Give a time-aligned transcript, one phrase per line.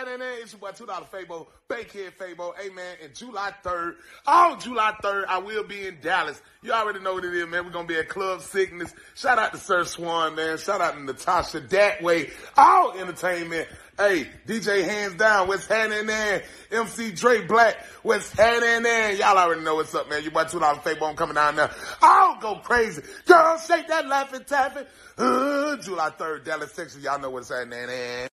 [0.00, 0.42] what's happening there?
[0.42, 2.56] It's your boy, $2 Fabo, Bankhead Fabo.
[2.56, 6.40] Hey, man, and July 3rd, on July 3rd, I will be in Dallas.
[6.62, 7.64] You already know what it is, man.
[7.64, 8.94] We're going to be at Club Cygnus.
[9.14, 10.58] Shout out to Sir Swan, man.
[10.58, 12.30] Shout out to Natasha That Way.
[12.56, 13.68] All entertainment.
[13.98, 16.42] Hey, DJ Hands Down, what's happening there?
[16.72, 19.12] MC Dre Black, what's happening there?
[19.12, 20.24] Y'all already know what's up, man.
[20.24, 21.70] You boy $2 Fabo coming down there.
[22.00, 23.02] I'll go crazy.
[23.26, 24.86] Girl, shake that laughing tapping.
[25.18, 27.02] Uh, July 3rd, Dallas, Texas.
[27.02, 28.30] Y'all know what's happening there.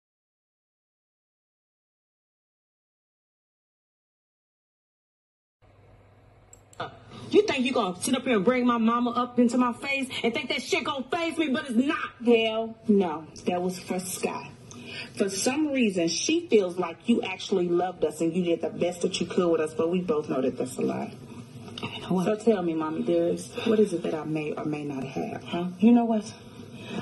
[7.30, 10.10] You think you gonna sit up here and bring my mama up into my face
[10.24, 12.12] and think that shit gonna face me, but it's not.
[12.26, 13.28] Hell, no.
[13.46, 14.52] That was for Sky.
[15.16, 19.02] For some reason, she feels like you actually loved us and you did the best
[19.02, 21.14] that you could with us, but we both know that that's a lie.
[22.08, 25.44] So tell me, mommy dearest, what is it that I may or may not have,
[25.44, 25.68] huh?
[25.80, 26.34] You know what?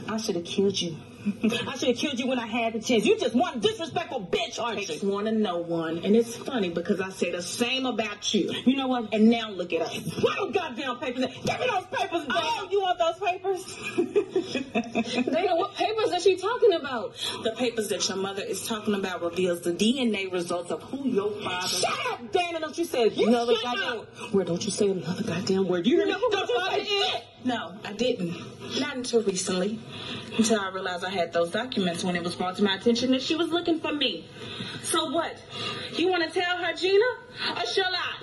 [0.09, 0.97] I should have killed you.
[1.25, 3.05] I should have killed you when I had the chance.
[3.05, 4.87] You just one disrespectful bitch, aren't you?
[4.87, 5.99] Takes one to know one.
[5.99, 8.51] And it's funny because I say the same about you.
[8.65, 9.13] You know what?
[9.13, 9.97] And now look at us.
[10.21, 11.25] What those goddamn papers?
[11.25, 12.33] Give me those papers, Dana.
[12.33, 15.25] Oh, you want those papers?
[15.25, 17.15] Dana, what papers is she talking about?
[17.43, 21.31] The papers that your mother is talking about reveals the DNA results of who your
[21.41, 21.67] father.
[21.67, 22.59] Shut up, Dana!
[22.59, 24.47] Don't you say you another goddamn word?
[24.47, 25.87] Don't you say another goddamn word?
[25.87, 26.15] You hear me?
[26.31, 27.23] Don't you say it?
[27.45, 28.35] No, I didn't.
[28.79, 29.79] Not until recently.
[30.35, 33.21] Until I realized I had those documents when it was brought to my attention that
[33.21, 34.25] she was looking for me.
[34.83, 35.37] So what?
[35.93, 37.05] You want to tell her, Gina?
[37.55, 38.15] Or shall I?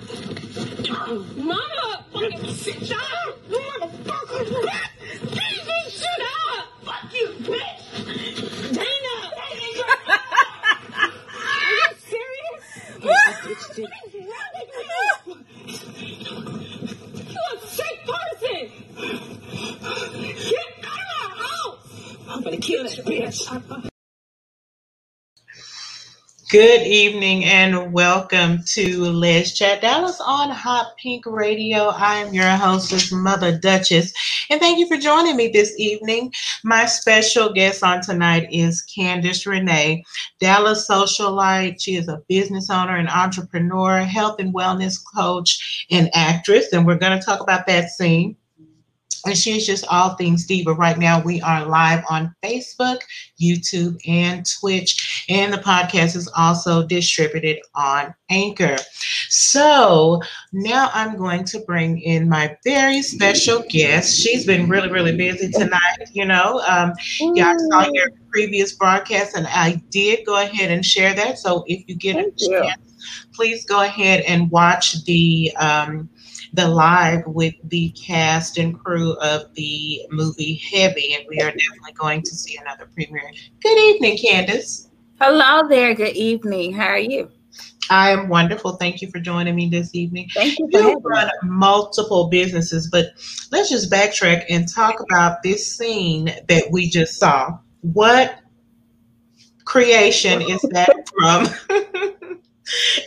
[1.37, 2.05] Mama!
[2.11, 3.49] Fucking shut up!
[3.49, 4.45] Motherfucker!
[5.21, 6.67] Baby, shut up!
[6.83, 8.73] Fuck you, bitch!
[8.73, 9.15] Dana!
[11.39, 12.63] Are you serious?
[13.01, 13.77] Yes, bitch,
[17.31, 18.71] You a sick person!
[20.49, 22.17] Get out of my house!
[22.29, 23.42] I'm gonna kill that bitch.
[26.49, 31.89] Good evening and welcome to Let's Chat Dallas on Hot Pink Radio.
[31.89, 34.11] I am your hostess, Mother Duchess,
[34.49, 36.31] and thank you for joining me this evening.
[36.63, 40.03] My special guest on tonight is Candice Renee,
[40.39, 41.79] Dallas socialite.
[41.79, 46.97] She is a business owner and entrepreneur, health and wellness coach, and actress, and we're
[46.97, 48.35] going to talk about that scene
[49.25, 50.73] and she's just all things diva.
[50.73, 52.99] Right now, we are live on Facebook,
[53.41, 58.75] YouTube, and Twitch, and the podcast is also distributed on Anchor.
[59.29, 64.19] So now I'm going to bring in my very special guest.
[64.19, 65.79] She's been really, really busy tonight.
[66.11, 71.13] You know, um, y'all saw your previous broadcast, and I did go ahead and share
[71.13, 71.39] that.
[71.39, 72.61] So if you get Thank a you.
[72.61, 75.53] chance, please go ahead and watch the.
[75.57, 76.09] Um,
[76.53, 81.93] the live with the cast and crew of the movie Heavy, and we are definitely
[81.97, 83.31] going to see another premiere.
[83.61, 84.89] Good evening, Candace.
[85.19, 85.95] Hello there.
[85.95, 86.73] Good evening.
[86.73, 87.29] How are you?
[87.89, 88.73] I am wonderful.
[88.73, 90.29] Thank you for joining me this evening.
[90.33, 91.01] Thank you for You me.
[91.03, 93.07] run multiple businesses, but
[93.51, 97.57] let's just backtrack and talk about this scene that we just saw.
[97.81, 98.39] What
[99.65, 101.47] creation is that from?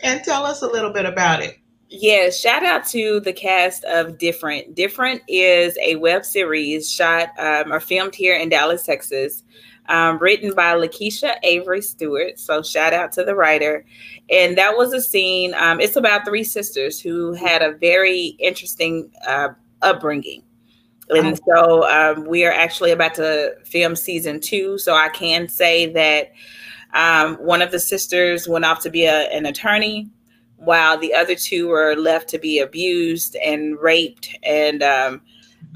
[0.03, 1.57] and tell us a little bit about it.
[1.89, 4.75] Yeah, shout out to the cast of Different.
[4.75, 9.45] Different is a web series shot um, or filmed here in Dallas, Texas,
[9.89, 12.41] um, written by Lakeisha Avery Stewart.
[12.41, 13.85] So shout out to the writer.
[14.29, 15.55] And that was a scene.
[15.55, 19.51] Um, it's about three sisters who had a very interesting uh,
[19.83, 20.43] upbringing.
[21.11, 24.77] And so um, we are actually about to film season two.
[24.79, 26.33] So I can say that
[26.95, 30.11] um, one of the sisters went off to be a, an attorney
[30.57, 34.37] while the other two were left to be abused and raped.
[34.43, 35.21] And um,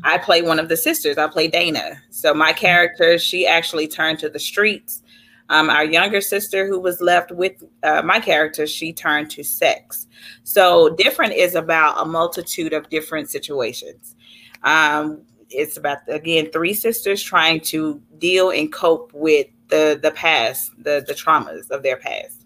[0.04, 1.18] I play one of the sisters.
[1.18, 2.02] I play Dana.
[2.10, 5.02] So my character, she actually turned to the streets.
[5.48, 10.06] Um, our younger sister, who was left with uh, my character, she turned to sex.
[10.44, 14.14] So different is about a multitude of different situations.
[14.62, 20.70] Um, it's about again three sisters trying to deal and cope with the the past,
[20.78, 22.39] the the traumas of their past.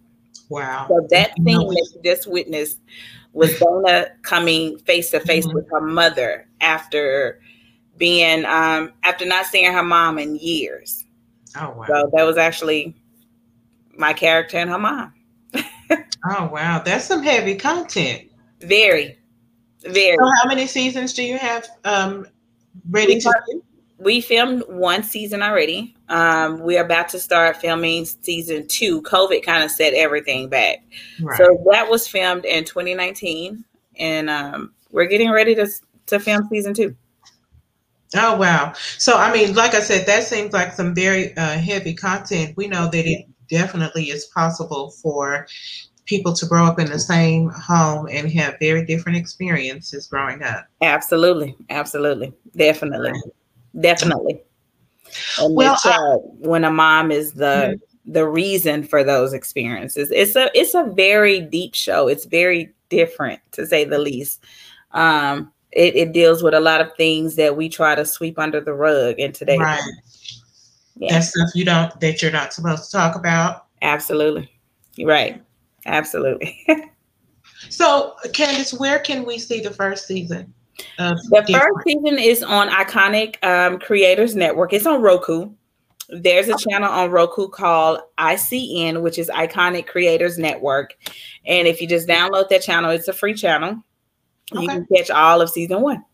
[0.48, 0.86] Wow.
[0.88, 2.80] So that scene that you just witnessed
[3.32, 7.40] was Dana coming face to face with her mother after
[7.96, 11.04] being um after not seeing her mom in years.
[11.56, 11.84] Oh wow.
[11.86, 12.94] So that was actually
[13.96, 15.12] my character and her mom.
[16.30, 16.82] Oh wow.
[16.84, 18.30] That's some heavy content.
[18.60, 19.18] Very,
[19.82, 20.16] very.
[20.16, 22.26] So how many seasons do you have um
[22.90, 23.62] ready to do?
[23.98, 25.94] We filmed one season already.
[26.08, 29.02] Um, we're about to start filming season two.
[29.02, 30.84] COVID kind of set everything back.
[31.20, 31.38] Right.
[31.38, 33.64] So that was filmed in 2019,
[33.98, 35.68] and um, we're getting ready to
[36.06, 36.96] to film season two.
[38.16, 38.72] Oh wow!
[38.98, 42.56] So I mean, like I said, that seems like some very uh, heavy content.
[42.56, 45.46] We know that it definitely is possible for
[46.04, 50.66] people to grow up in the same home and have very different experiences growing up.
[50.82, 53.12] Absolutely, absolutely, definitely,
[53.80, 54.42] definitely.
[55.40, 60.50] And Well, uh, when a mom is the the reason for those experiences, it's a
[60.58, 62.08] it's a very deep show.
[62.08, 64.42] It's very different to say the least.
[64.92, 68.60] Um, it, it deals with a lot of things that we try to sweep under
[68.60, 69.58] the rug in today.
[69.58, 69.80] Right.
[70.96, 71.14] Yeah.
[71.14, 73.66] That stuff you don't that you're not supposed to talk about.
[73.82, 74.50] Absolutely.
[74.94, 75.42] You're right.
[75.86, 76.64] Absolutely.
[77.68, 80.52] So, Candace, where can we see the first season?
[80.98, 84.72] The first season is on Iconic um, Creators Network.
[84.72, 85.50] It's on Roku.
[86.10, 90.96] There's a channel on Roku called ICN, which is Iconic Creators Network.
[91.46, 93.82] And if you just download that channel, it's a free channel.
[94.52, 96.04] You can catch all of season one.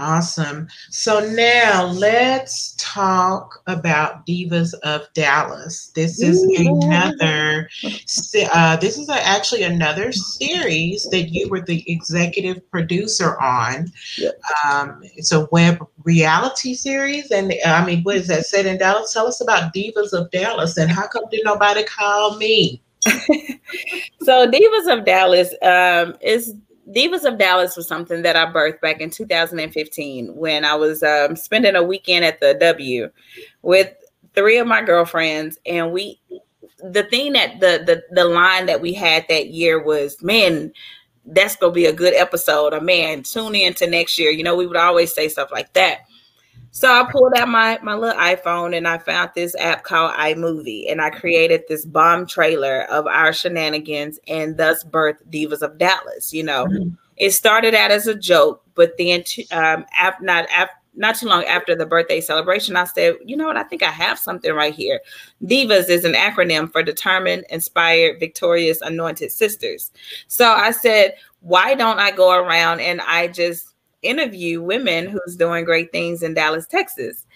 [0.00, 0.68] Awesome.
[0.90, 5.90] So now let's talk about Divas of Dallas.
[5.94, 7.68] This is another.
[8.52, 13.92] Uh, this is a, actually another series that you were the executive producer on.
[14.16, 14.40] Yep.
[14.64, 18.78] Um, it's a web reality series, and uh, I mean, what is that set in
[18.78, 19.12] Dallas?
[19.12, 22.82] Tell us about Divas of Dallas, and how come did nobody call me?
[24.22, 26.54] So Divas of Dallas um, is
[26.94, 31.36] Divas of Dallas was something that I birthed back in 2015 when I was um,
[31.36, 33.10] spending a weekend at the W
[33.62, 33.92] with
[34.34, 36.20] three of my girlfriends, and we
[36.82, 40.72] the thing that the the the line that we had that year was man.
[41.24, 42.74] That's gonna be a good episode.
[42.74, 44.32] Or man, tune in to next year.
[44.32, 46.00] You know, we would always say stuff like that.
[46.74, 50.90] So I pulled out my my little iPhone and I found this app called iMovie
[50.90, 56.32] and I created this bomb trailer of our shenanigans and thus birthed Divas of Dallas.
[56.32, 56.66] You know,
[57.18, 61.26] it started out as a joke, but then to, um, ap- not ap- not too
[61.26, 63.56] long after the birthday celebration, I said, you know what?
[63.56, 65.00] I think I have something right here.
[65.44, 69.90] Divas is an acronym for Determined, Inspired, Victorious, Anointed Sisters.
[70.28, 73.71] So I said, why don't I go around and I just
[74.02, 77.26] interview women who's doing great things in Dallas, Texas.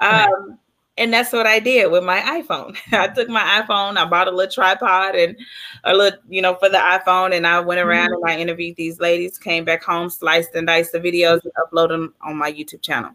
[0.00, 0.58] Um,
[0.96, 2.76] and that's what I did with my iPhone.
[2.92, 5.36] I took my iPhone, I bought a little tripod and
[5.84, 9.00] a little, you know, for the iPhone, and I went around and I interviewed these
[9.00, 12.82] ladies, came back home, sliced and diced the videos, and uploaded them on my YouTube
[12.82, 13.12] channel.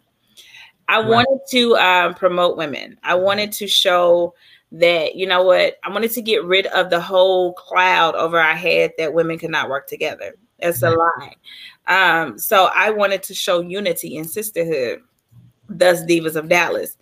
[0.88, 1.08] I Right.
[1.08, 2.98] wanted to um, promote women.
[3.02, 4.34] I wanted to show
[4.72, 8.56] that, you know what, I wanted to get rid of the whole cloud over our
[8.56, 10.34] head that women cannot work together.
[10.64, 11.34] That's a lie.
[11.86, 15.02] Um, so I wanted to show unity and sisterhood,
[15.68, 16.96] thus Divas of Dallas.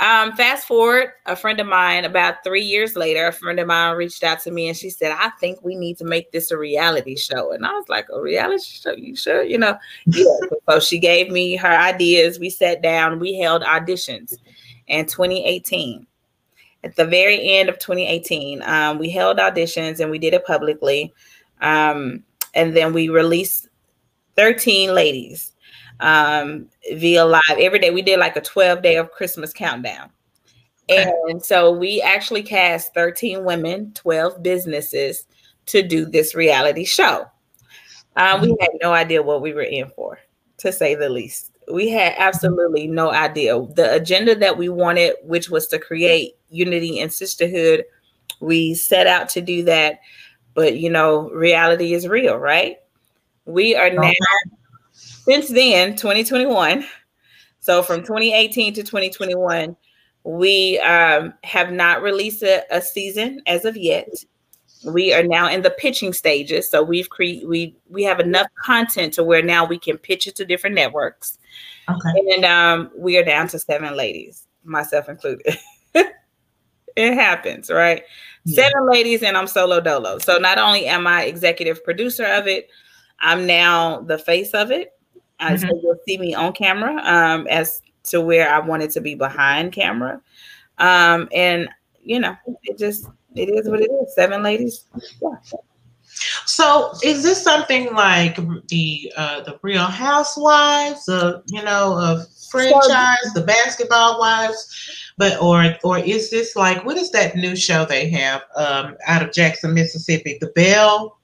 [0.00, 3.96] Um, fast forward, a friend of mine, about three years later, a friend of mine
[3.96, 6.58] reached out to me and she said, I think we need to make this a
[6.58, 7.52] reality show.
[7.52, 8.92] And I was like, A reality show?
[8.92, 9.42] You sure?
[9.42, 10.36] You know, yeah.
[10.68, 12.38] so she gave me her ideas.
[12.38, 14.34] We sat down, we held auditions
[14.88, 16.06] in 2018.
[16.84, 21.14] At the very end of 2018, um, we held auditions and we did it publicly.
[21.62, 22.22] Um,
[22.56, 23.68] and then we released
[24.34, 25.52] 13 ladies
[26.00, 27.90] um, via live every day.
[27.90, 30.10] We did like a 12 day of Christmas countdown.
[30.88, 35.26] And so we actually cast 13 women, 12 businesses
[35.66, 37.26] to do this reality show.
[38.16, 40.18] Um, we had no idea what we were in for,
[40.58, 41.52] to say the least.
[41.70, 43.60] We had absolutely no idea.
[43.74, 47.84] The agenda that we wanted, which was to create unity and sisterhood,
[48.40, 49.98] we set out to do that.
[50.56, 52.78] But you know, reality is real, right?
[53.44, 54.10] We are now
[54.92, 56.84] since then 2021
[57.60, 59.76] so from 2018 to 2021
[60.24, 64.08] we um, have not released a, a, season as of yet.
[64.84, 69.12] We are now in the pitching stages so we've created we we have enough content
[69.14, 71.38] to where now we can pitch it to different networks.
[71.88, 72.34] Okay.
[72.34, 75.56] And um, we are down to seven ladies myself included.
[76.96, 78.04] It happens right.
[78.46, 82.68] Seven ladies and i'm solo dolo so not only am i executive producer of it
[83.20, 84.92] i'm now the face of it
[85.38, 85.68] uh, mm-hmm.
[85.68, 89.72] So you'll see me on camera um, as to where I wanted to be behind
[89.72, 90.20] camera.
[90.78, 91.68] Um, and,
[92.02, 94.14] you know, it just, it is what it is.
[94.14, 94.84] Seven ladies.
[95.20, 95.58] Yeah.
[96.46, 98.36] So is this something like
[98.68, 105.40] the uh, the Real Housewives, of you know, of franchise, so, the Basketball Wives, but
[105.40, 109.32] or or is this like what is that new show they have um, out of
[109.32, 111.18] Jackson, Mississippi, the Belle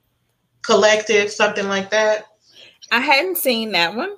[0.62, 2.26] Collective, something like that?
[2.90, 4.16] I hadn't seen that one.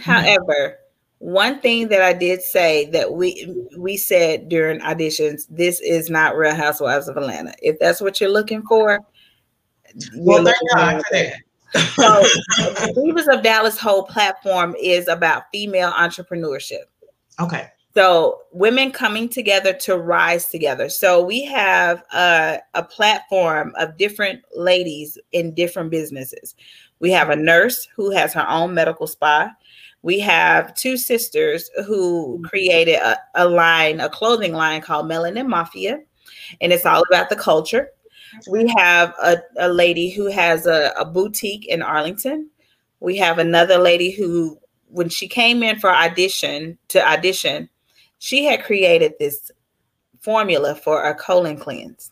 [0.00, 0.78] However,
[1.18, 6.36] one thing that I did say that we we said during auditions, this is not
[6.36, 7.54] Real Housewives of Atlanta.
[7.62, 9.00] If that's what you're looking for,
[10.16, 11.34] well, thank God for that.
[11.94, 12.22] so,
[12.92, 16.84] Divas of Dallas whole platform is about female entrepreneurship.
[17.40, 17.68] Okay.
[17.96, 20.90] So women coming together to rise together.
[20.90, 26.54] So we have a, a platform of different ladies in different businesses.
[27.00, 29.50] We have a nurse who has her own medical spa.
[30.02, 36.00] We have two sisters who created a, a line, a clothing line called Melanin Mafia,
[36.60, 37.88] and it's all about the culture.
[38.46, 42.50] We have a, a lady who has a, a boutique in Arlington.
[43.00, 47.70] We have another lady who, when she came in for audition to audition,
[48.26, 49.52] she had created this
[50.18, 52.10] formula for a colon cleanse.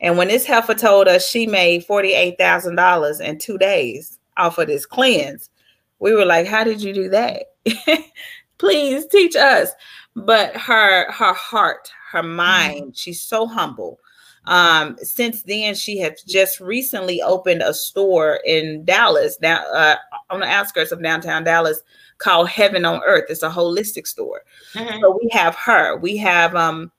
[0.00, 4.86] And when this heifer told us she made $48,000 in two days off of this
[4.86, 5.50] cleanse,
[5.98, 7.42] we were like, how did you do that?
[8.58, 9.68] Please teach us.
[10.16, 12.34] But her her heart, her mm-hmm.
[12.34, 14.00] mind, she's so humble.
[14.46, 19.96] Um, since then, she has just recently opened a store in Dallas, now uh,
[20.30, 21.82] on the outskirts of downtown Dallas,
[22.18, 23.24] called Heaven on Earth.
[23.28, 24.42] It's a holistic store.
[24.74, 25.00] Mm-hmm.
[25.00, 25.96] So we have her.
[25.96, 26.92] We have um,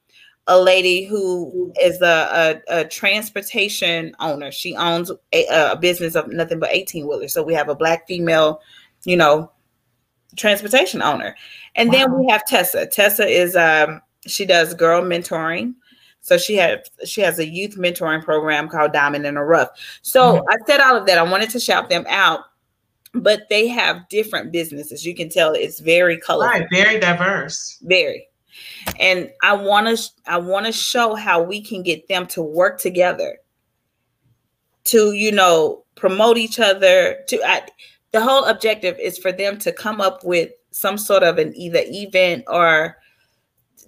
[0.48, 4.52] a lady who is a, a, a transportation owner.
[4.52, 7.34] She owns a, a business of nothing but 18 wheelers.
[7.34, 8.62] So we have a black female,
[9.06, 9.52] you know,
[10.36, 11.36] transportation owner.
[11.76, 11.94] And wow.
[11.94, 12.88] then we have Tessa.
[12.88, 15.76] Tessa is um she does girl mentoring.
[16.22, 19.70] So she has she has a youth mentoring program called Diamond in the Rough.
[20.02, 20.48] So mm-hmm.
[20.50, 21.18] I said all of that.
[21.18, 22.42] I wanted to shout them out,
[23.14, 25.06] but they have different businesses.
[25.06, 26.60] You can tell it's very colorful.
[26.60, 27.80] Right, very diverse.
[27.82, 28.28] Very.
[29.00, 32.80] And I want to I want to show how we can get them to work
[32.80, 33.38] together
[34.86, 37.62] to, you know, promote each other to I,
[38.12, 41.82] the whole objective is for them to come up with some sort of an either
[41.86, 42.98] event or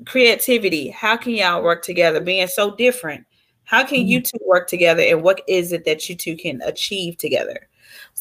[0.06, 0.90] creativity.
[0.90, 3.26] How can y'all work together being so different?
[3.64, 4.38] How can you mm-hmm.
[4.38, 7.68] two work together and what is it that you two can achieve together?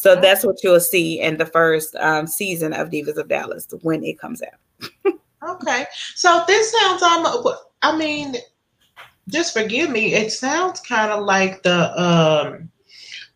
[0.00, 4.02] So that's what you'll see in the first um, season of Divas of Dallas when
[4.02, 4.88] it comes out.
[5.46, 5.84] okay.
[6.14, 7.26] So this sounds um
[7.82, 8.36] I mean,
[9.28, 12.70] just forgive me, it sounds kind of like the um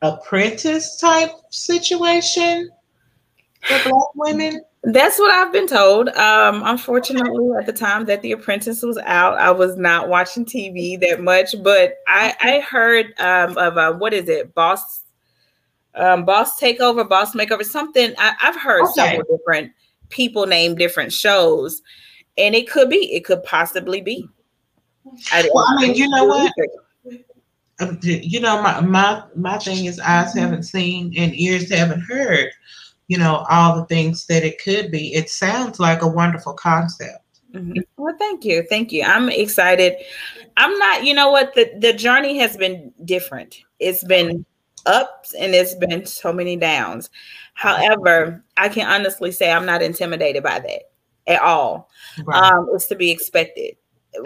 [0.01, 2.71] apprentice type situation
[3.65, 4.63] for black women.
[4.85, 6.09] That's what I've been told.
[6.09, 10.99] Um, unfortunately, at the time that The Apprentice was out, I was not watching TV
[11.01, 15.04] that much, but I, I heard um, of uh, what is it, Boss,
[15.95, 18.15] um, Boss Takeover, Boss Makeover, something.
[18.19, 18.93] I, have heard okay.
[18.95, 19.73] several different
[20.09, 21.83] people name different shows,
[22.37, 24.29] and it could be, it could possibly be.
[25.33, 26.53] I, well, I mean, you know what?
[27.81, 32.51] Um, you know, my my my thing is eyes haven't seen and ears haven't heard
[33.09, 35.15] you know, all the things that it could be.
[35.15, 37.21] It sounds like a wonderful concept.
[37.53, 37.81] Mm-hmm.
[37.97, 38.65] Well, thank you.
[38.69, 39.03] Thank you.
[39.03, 39.97] I'm excited.
[40.57, 43.59] I'm not, you know what, the, the journey has been different.
[43.79, 44.45] It's been
[44.87, 47.11] ups and it's been so many downs.
[47.55, 50.83] However, I can honestly say I'm not intimidated by that
[51.27, 51.91] at all.
[52.25, 52.53] Right.
[52.53, 53.77] Um, it's to be expected.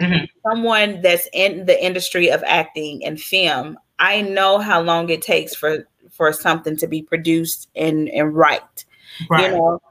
[0.01, 0.25] Mm-hmm.
[0.47, 5.55] Someone that's in the industry of acting and film, I know how long it takes
[5.55, 8.85] for for something to be produced and and right.
[9.29, 9.51] right.
[9.51, 9.81] You know,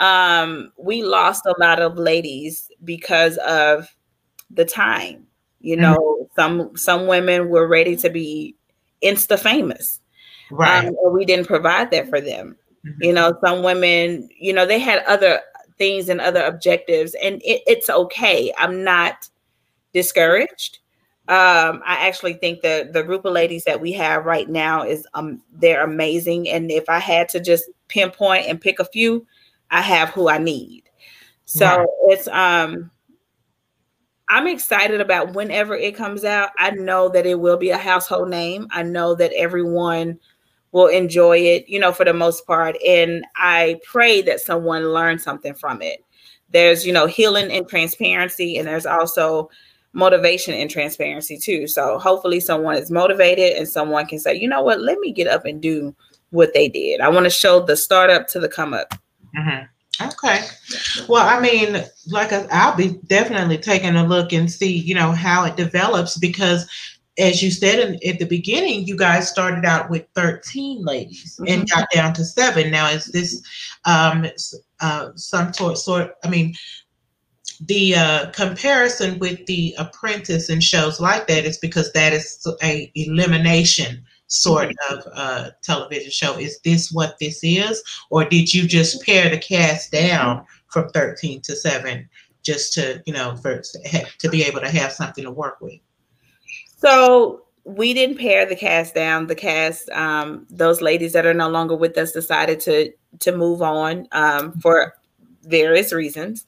[0.00, 3.94] um, we lost a lot of ladies because of
[4.50, 5.26] the time.
[5.60, 5.82] You mm-hmm.
[5.82, 6.40] know, mm-hmm.
[6.40, 8.56] some some women were ready to be
[9.02, 10.00] insta famous,
[10.50, 10.86] right?
[10.86, 12.56] Um, we didn't provide that for them.
[12.84, 13.02] Mm-hmm.
[13.02, 15.40] You know, some women, you know, they had other
[15.78, 18.52] things and other objectives, and it, it's okay.
[18.58, 19.28] I'm not
[19.92, 20.78] discouraged
[21.28, 25.08] um, I actually think that the group of ladies that we have right now is
[25.14, 26.48] um they're amazing.
[26.48, 29.26] And if I had to just pinpoint and pick a few,
[29.72, 30.84] I have who I need.
[31.44, 31.88] So right.
[32.02, 32.92] it's um
[34.28, 36.50] I'm excited about whenever it comes out.
[36.58, 38.68] I know that it will be a household name.
[38.70, 40.20] I know that everyone
[40.72, 42.76] will enjoy it, you know, for the most part.
[42.86, 46.04] And I pray that someone learns something from it.
[46.50, 49.50] There's, you know, healing and transparency, and there's also
[49.92, 51.66] motivation and transparency too.
[51.66, 55.26] So hopefully someone is motivated and someone can say, you know what, let me get
[55.26, 55.96] up and do
[56.30, 57.00] what they did.
[57.00, 58.92] I want to show the startup to the come up.
[59.36, 59.64] Mm-hmm.
[60.08, 60.40] Okay.
[61.08, 65.44] Well, I mean, like I'll be definitely taking a look and see, you know, how
[65.44, 66.68] it develops because
[67.18, 71.60] as you said in, at the beginning, you guys started out with 13 ladies mm-hmm.
[71.60, 72.70] and got down to seven.
[72.70, 73.42] Now, is this
[73.84, 74.26] um,
[74.80, 76.54] uh, some sort, sort, I mean,
[77.60, 82.90] the uh, comparison with the apprentice and shows like that is because that is a
[82.94, 84.94] elimination sort mm-hmm.
[84.94, 89.38] of uh, television show is this what this is or did you just pare the
[89.38, 92.08] cast down from 13 to 7
[92.42, 93.62] just to you know for
[94.18, 95.78] to be able to have something to work with
[96.76, 101.48] so we didn't pare the cast down the cast um, those ladies that are no
[101.48, 104.94] longer with us decided to to move on um, for
[105.42, 106.46] various reasons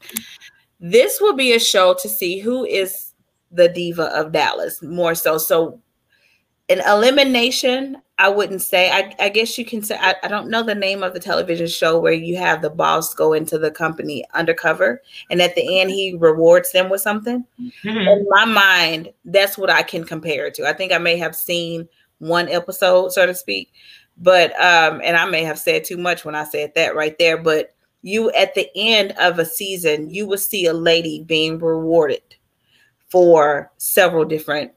[0.81, 3.09] this will be a show to see who is
[3.51, 5.39] the diva of Dallas more so.
[5.39, 5.81] So
[6.69, 8.91] an elimination, I wouldn't say.
[8.91, 11.69] I, I guess you can say I, I, don't know the name of the television
[11.69, 15.91] show where you have the boss go into the company undercover and at the end
[15.91, 17.45] he rewards them with something.
[17.61, 17.89] Mm-hmm.
[17.89, 20.69] In my mind, that's what I can compare it to.
[20.69, 23.73] I think I may have seen one episode, so to speak.
[24.17, 27.39] But um, and I may have said too much when I said that right there,
[27.39, 32.23] but you at the end of a season, you will see a lady being rewarded
[33.09, 34.73] for several different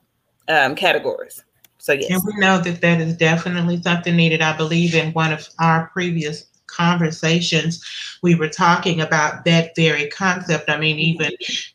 [0.48, 1.43] um, categories.
[1.81, 4.41] So yes, and we know that that is definitely something needed.
[4.41, 7.83] I believe in one of our previous conversations,
[8.21, 10.69] we were talking about that very concept.
[10.69, 11.31] I mean, even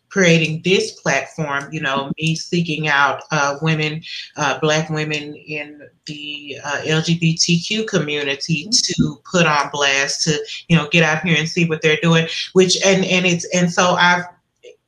[0.08, 4.00] creating this platform, you know, me seeking out uh, women,
[4.36, 10.88] uh, Black women in the uh, LGBTQ community to put on blast, to you know,
[10.88, 12.28] get out here and see what they're doing.
[12.52, 14.24] Which and and it's and so I've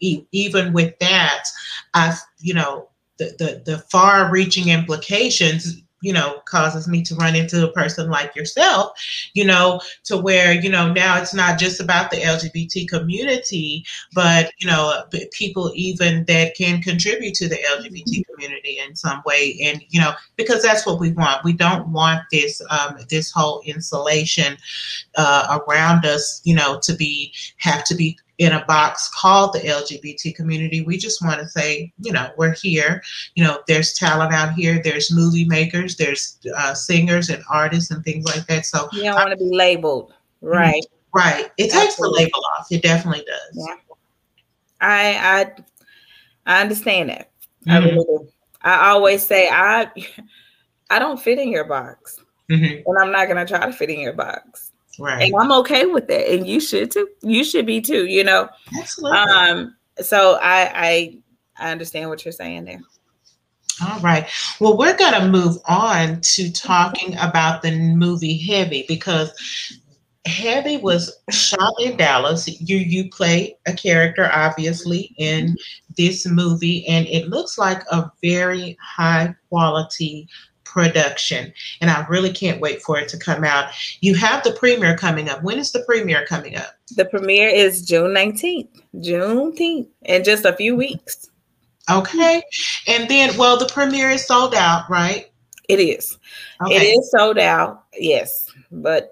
[0.00, 1.44] even with that,
[1.92, 7.68] I've you know the the, the far-reaching implications you know causes me to run into
[7.68, 8.92] a person like yourself
[9.34, 13.84] you know to where you know now it's not just about the lgbt community
[14.14, 19.58] but you know people even that can contribute to the lgbt community in some way.
[19.62, 21.44] And you know because that's what we want.
[21.44, 24.56] We don't want this um, this whole insulation
[25.16, 29.58] uh, around us you know to be have to be in a box called the
[29.58, 30.80] LGBT community.
[30.80, 33.02] We just want to say, you know, we're here.
[33.34, 34.80] You know, there's talent out here.
[34.82, 35.96] There's movie makers.
[35.96, 38.64] There's uh, singers and artists and things like that.
[38.64, 40.84] So you don't want to be labeled, right?
[41.14, 41.50] Right.
[41.56, 42.68] It takes the label off.
[42.70, 43.66] It definitely does.
[43.68, 43.74] Yeah.
[44.80, 45.52] I
[46.46, 47.30] I I understand that.
[47.66, 47.70] Mm-hmm.
[47.70, 48.28] I really do.
[48.62, 49.90] I always say I
[50.90, 52.20] I don't fit in your box,
[52.50, 52.82] mm-hmm.
[52.86, 54.67] and I'm not gonna try to fit in your box.
[54.98, 55.32] Right.
[55.32, 56.32] And I'm okay with that.
[56.32, 57.08] And you should too.
[57.22, 58.48] You should be too, you know.
[58.78, 59.18] Absolutely.
[59.18, 61.18] Um, so I I
[61.58, 62.80] I understand what you're saying there.
[63.86, 64.28] All right.
[64.58, 69.32] Well, we're going to move on to talking about the movie Heavy because
[70.26, 72.48] Heavy was shot in Dallas.
[72.60, 75.56] You you play a character obviously in
[75.96, 80.28] this movie and it looks like a very high quality
[80.78, 81.52] production.
[81.80, 83.70] And I really can't wait for it to come out.
[84.00, 85.42] You have the premiere coming up.
[85.42, 86.76] When is the premiere coming up?
[86.94, 91.28] The premiere is June 19th, Juneteenth, in just a few weeks.
[91.90, 92.42] Okay.
[92.86, 95.32] And then, well, the premiere is sold out, right?
[95.68, 96.16] It is.
[96.62, 96.76] Okay.
[96.76, 98.48] It is sold out, yes.
[98.70, 99.10] But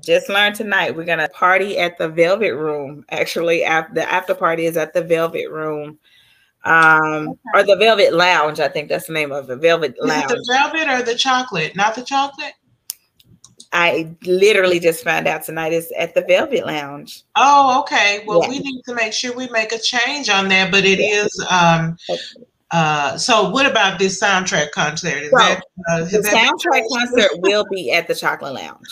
[0.00, 3.04] just learned tonight we're gonna party at the Velvet Room.
[3.10, 5.98] Actually, after the after party is at the Velvet Room
[6.64, 7.38] um, okay.
[7.54, 8.60] or the Velvet Lounge.
[8.60, 9.56] I think that's the name of it.
[9.56, 10.28] Velvet Lounge.
[10.28, 11.76] the velvet or the chocolate?
[11.76, 12.54] Not the chocolate.
[13.74, 17.24] I literally just found out tonight is at the Velvet Lounge.
[17.36, 18.22] Oh, okay.
[18.24, 18.48] Well, yeah.
[18.48, 21.24] we need to make sure we make a change on that, but it yeah.
[21.24, 21.46] is.
[21.50, 21.96] um
[22.70, 25.24] uh so what about this soundtrack concert?
[25.24, 28.86] Is so, that, uh, the soundtrack concert will be at the Chocolate Lounge.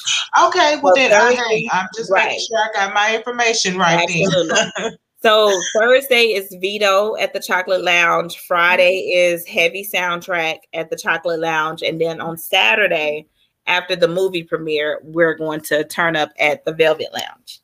[0.47, 2.27] Okay, well, well then I, hey, I'm just right.
[2.27, 4.99] making sure I got my information right Absolutely.
[5.23, 8.39] So Thursday is Veto at the Chocolate Lounge.
[8.39, 11.81] Friday is Heavy Soundtrack at the Chocolate Lounge.
[11.83, 13.29] And then on Saturday,
[13.69, 17.61] after the movie premiere, we're going to turn up at the Velvet Lounge.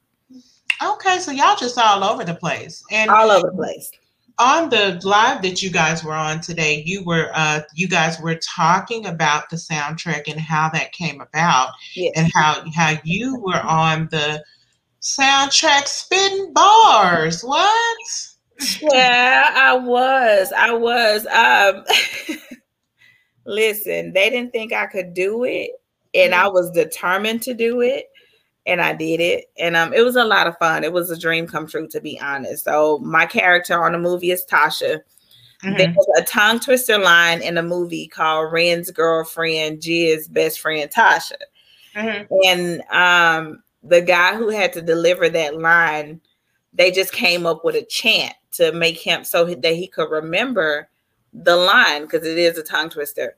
[0.80, 2.84] Okay, so y'all just all over the place.
[2.92, 3.90] And all over the place.
[4.38, 8.36] On the live that you guys were on today, you were uh you guys were
[8.36, 12.12] talking about the soundtrack and how that came about yes.
[12.14, 14.44] and how how you were on the
[15.00, 17.42] soundtrack spitting bars.
[17.42, 17.98] What?
[18.80, 20.52] Yeah, I was.
[20.56, 21.26] I was.
[21.26, 21.84] Um
[23.46, 25.70] listen, they didn't think I could do it,
[26.14, 28.06] and I was determined to do it,
[28.66, 29.46] and I did it.
[29.58, 30.84] And um it was a lot of fun.
[30.84, 32.64] It was a dream come true, to be honest.
[32.64, 35.00] So my character on the movie is Tasha.
[35.64, 35.76] Mm-hmm.
[35.76, 41.32] There's a tongue twister line in a movie called Ren's girlfriend, Jiz's best friend Tasha.
[41.94, 42.34] Mm-hmm.
[42.44, 46.20] And um the guy who had to deliver that line,
[46.72, 50.88] they just came up with a chant to make him so that he could remember
[51.32, 53.36] the line because it is a tongue twister.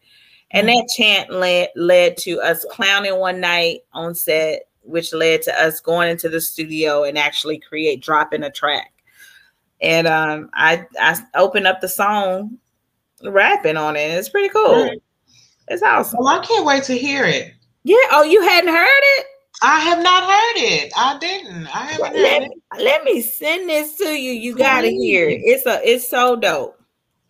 [0.53, 5.63] And that chant led led to us clowning one night on set, which led to
[5.63, 8.93] us going into the studio and actually create dropping a track.
[9.81, 12.59] And um, I I opened up the song,
[13.23, 14.11] rapping on it.
[14.11, 14.91] It's pretty cool.
[15.69, 16.19] It's awesome.
[16.19, 17.53] Well, I can't wait to hear it.
[17.85, 17.97] Yeah.
[18.11, 19.27] Oh, you hadn't heard it?
[19.63, 20.93] I have not heard it.
[20.97, 21.67] I didn't.
[21.67, 22.53] I haven't let, it.
[22.79, 24.33] Let me send this to you.
[24.33, 25.41] You gotta hear it.
[25.45, 26.81] It's a it's so dope.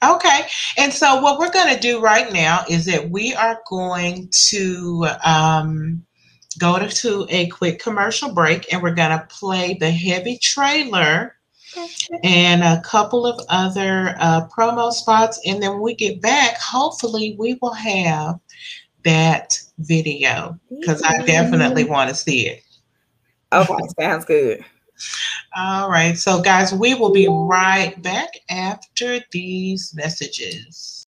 [0.02, 0.46] Okay.
[0.78, 6.04] And so what we're gonna do right now is that we are going to um
[6.58, 11.36] go to, to a quick commercial break and we're gonna play the heavy trailer
[12.22, 15.40] and a couple of other uh, promo spots.
[15.46, 18.40] And then when we get back, hopefully, we will have
[19.04, 21.92] that video because I definitely mm-hmm.
[21.92, 22.62] want to see it.
[23.52, 24.64] Okay, sounds good.
[25.56, 26.16] All right.
[26.16, 31.06] So, guys, we will be right back after these messages.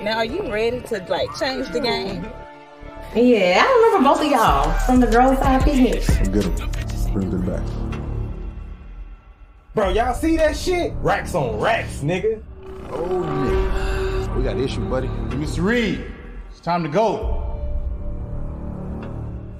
[0.00, 2.24] Now, are you ready to like change the game?
[3.16, 6.06] Yeah, I remember both of y'all from the girls' side picnic.
[6.32, 7.12] Get him.
[7.12, 7.87] Bring it back.
[9.74, 10.92] Bro, y'all see that shit?
[10.96, 12.42] Racks on racks, nigga.
[12.90, 14.34] Oh, yeah.
[14.34, 15.08] We got an issue, buddy.
[15.08, 15.62] Mr.
[15.62, 16.04] Reed,
[16.50, 17.44] it's time to go.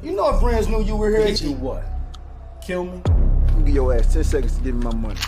[0.02, 1.84] You know if friends knew you were here, Hit you what?
[2.64, 3.02] Kill me?
[3.58, 5.20] you give your ass 10 seconds to give me my money.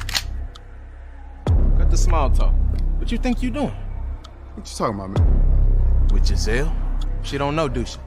[1.77, 2.55] Cut the small talk.
[2.99, 3.75] What you think you doing?
[4.55, 6.09] What you talking about, man?
[6.13, 6.75] With Giselle?
[7.23, 7.99] She don't know, do she?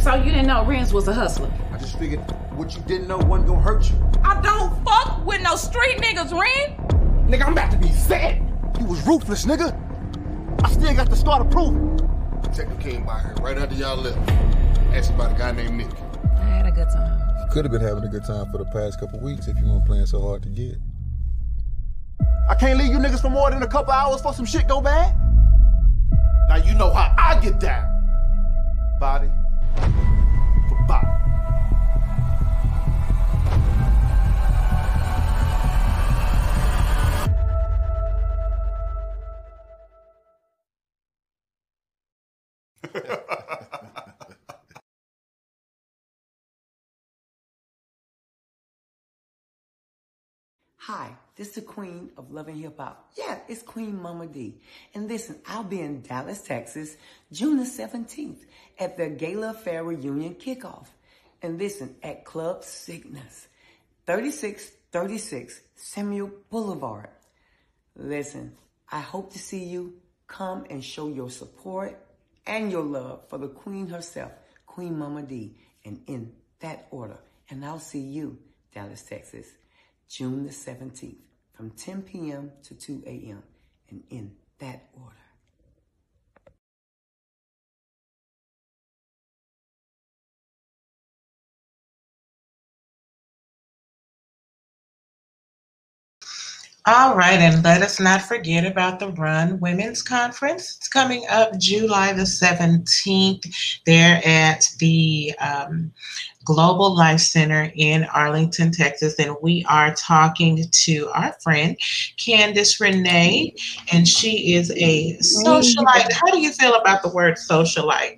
[0.00, 1.50] So you didn't know Renz was a hustler?
[1.72, 2.20] I just figured
[2.52, 3.96] what you didn't know wasn't gonna hurt you.
[4.22, 6.76] I don't fuck with no street niggas, Ren.
[7.28, 8.40] Nigga, I'm about to be set.
[8.78, 9.74] You was ruthless, nigga.
[10.64, 12.42] I still got the scar to prove it.
[12.42, 14.18] Detective came by here right after y'all left.
[14.94, 15.90] Asked about a guy named Nick.
[16.36, 17.20] I had a good time.
[17.40, 19.66] You could have been having a good time for the past couple weeks if you
[19.66, 20.76] weren't playing so hard to get.
[22.48, 24.80] I can't leave you niggas for more than a couple hours for some shit go
[24.80, 25.16] bad.
[26.48, 27.92] Now you know how I get down.
[29.00, 29.28] Body
[29.76, 30.25] for body.
[50.86, 53.10] Hi, this is the queen of loving hip hop.
[53.18, 54.60] Yeah, it's Queen Mama D.
[54.94, 56.96] And listen, I'll be in Dallas, Texas,
[57.32, 58.44] June the 17th
[58.78, 60.86] at the Gala Fair Reunion Kickoff.
[61.42, 63.48] And listen, at Club Cygnus,
[64.06, 67.08] 3636 Samuell Boulevard.
[67.96, 68.52] Listen,
[68.92, 69.94] I hope to see you.
[70.28, 71.98] Come and show your support
[72.46, 74.30] and your love for the queen herself,
[74.66, 75.56] Queen Mama D.
[75.84, 77.18] And in that order.
[77.50, 78.38] And I'll see you,
[78.72, 79.48] Dallas, Texas.
[80.08, 81.16] June the 17th
[81.52, 82.52] from 10 p.m.
[82.62, 83.42] to 2 a.m.
[83.90, 85.25] and in that order.
[96.88, 100.76] All right, and let us not forget about the Run Women's Conference.
[100.76, 103.80] It's coming up July the 17th.
[103.84, 105.90] They're at the um,
[106.44, 111.76] Global Life Center in Arlington, Texas, and we are talking to our friend
[112.18, 113.56] Candice Renee,
[113.92, 116.12] and she is a socialite.
[116.12, 118.16] How do you feel about the word socialite?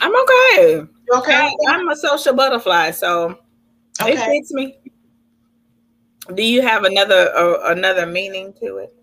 [0.00, 0.82] I'm okay.
[1.16, 1.56] Okay?
[1.66, 3.36] I'm a social butterfly, so
[3.98, 4.76] it fits me.
[6.34, 8.94] Do you have another uh, another meaning to it?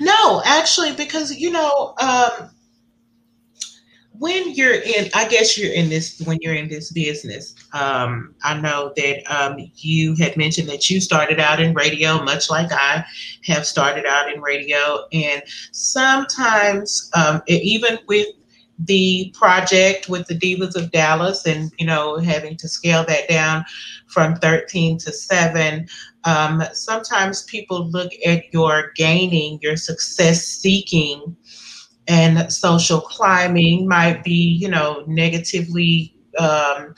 [0.00, 2.50] No, actually, because you know, um,
[4.12, 7.54] when you're in, I guess you're in this when you're in this business.
[7.72, 12.50] Um, I know that um, you had mentioned that you started out in radio, much
[12.50, 13.04] like I
[13.44, 18.28] have started out in radio, and sometimes um, even with
[18.78, 23.64] the project with the Divas of Dallas, and you know, having to scale that down
[24.06, 25.86] from 13 to 7
[26.24, 31.36] um, sometimes people look at your gaining, your success seeking,
[32.06, 36.94] and social climbing might be, you know, negatively um,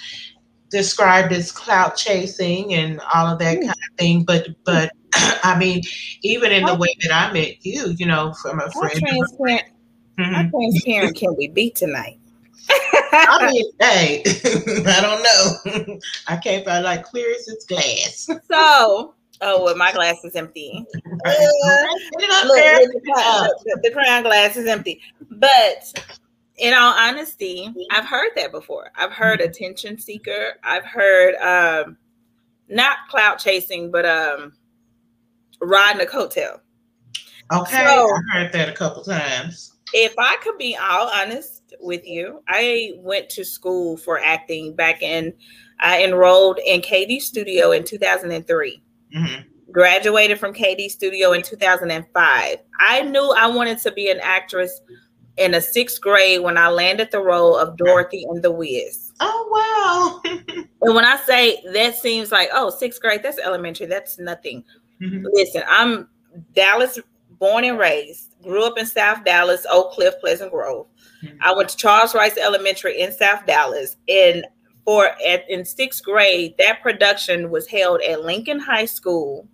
[0.70, 4.24] described as clout chasing and all of that kind of thing.
[4.24, 5.82] But, but I mean,
[6.22, 9.00] even in the way that I met you, you know, from a friend.
[9.04, 9.64] How transparent,
[10.18, 10.34] Mhm.
[10.34, 12.18] how transparent can we be tonight?
[13.12, 14.22] I mean, hey,
[14.86, 15.22] I don't
[15.86, 15.98] know.
[16.28, 18.26] I can't find like clear as it's glass.
[18.50, 20.84] So, oh, well, my glass is empty.
[20.92, 22.80] Put it up Look, there.
[22.80, 25.00] look, the, crown- the- the crown glass is empty.
[25.30, 25.92] But
[26.58, 28.90] in all honesty, I've heard that before.
[28.96, 30.54] I've heard attention seeker.
[30.62, 31.96] I've heard um
[32.68, 34.52] not clout chasing, but um
[35.60, 36.60] riding a coattail.
[37.52, 39.72] Okay, So- I heard that a couple times.
[39.92, 45.02] If I could be all honest with you, I went to school for acting back
[45.02, 45.32] in
[45.82, 48.82] I enrolled in KD Studio in 2003
[49.16, 49.44] Mhm.
[49.72, 52.58] graduated from KD Studio in 2005.
[52.80, 54.82] I knew I wanted to be an actress
[55.38, 59.12] in the sixth grade when I landed the role of Dorothy in The Wiz.
[59.20, 60.32] Oh wow!
[60.82, 64.64] And when I say that seems like, oh, sixth grade, that's elementary, that's nothing.
[65.02, 65.24] Mhm.
[65.32, 66.08] Listen, I'm
[66.54, 66.98] Dallas
[67.40, 70.86] born and raised, grew up in South Dallas, Oak Cliff, Pleasant Grove.
[71.40, 73.96] I went to Charles Rice Elementary in South Dallas.
[74.08, 74.46] And
[74.84, 79.48] for at, in sixth grade, that production was held at Lincoln High School.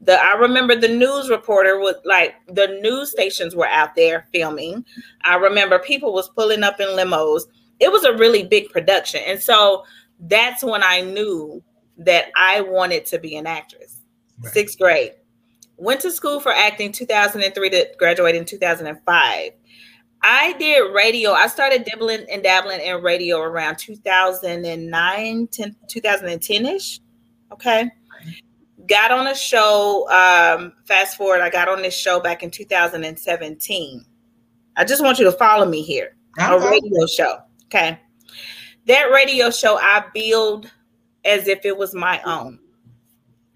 [0.00, 4.84] The I remember the news reporter was like the news stations were out there filming.
[5.22, 7.42] I remember people was pulling up in limos.
[7.78, 9.20] It was a really big production.
[9.26, 9.84] And so
[10.18, 11.62] that's when I knew
[11.98, 14.00] that I wanted to be an actress.
[14.42, 14.52] Right.
[14.52, 15.12] Sixth grade.
[15.82, 19.50] Went to school for acting 2003 to graduate in 2005.
[20.22, 21.32] I did radio.
[21.32, 27.00] I started dibbling and dabbling in radio around 2009, 10, 2010-ish.
[27.52, 27.90] Okay.
[28.86, 30.08] Got on a show.
[30.08, 34.06] Um, fast forward, I got on this show back in 2017.
[34.76, 36.14] I just want you to follow me here.
[36.38, 36.54] Okay.
[36.54, 37.38] A radio show.
[37.64, 37.98] Okay.
[38.86, 40.70] That radio show I build
[41.24, 42.60] as if it was my own.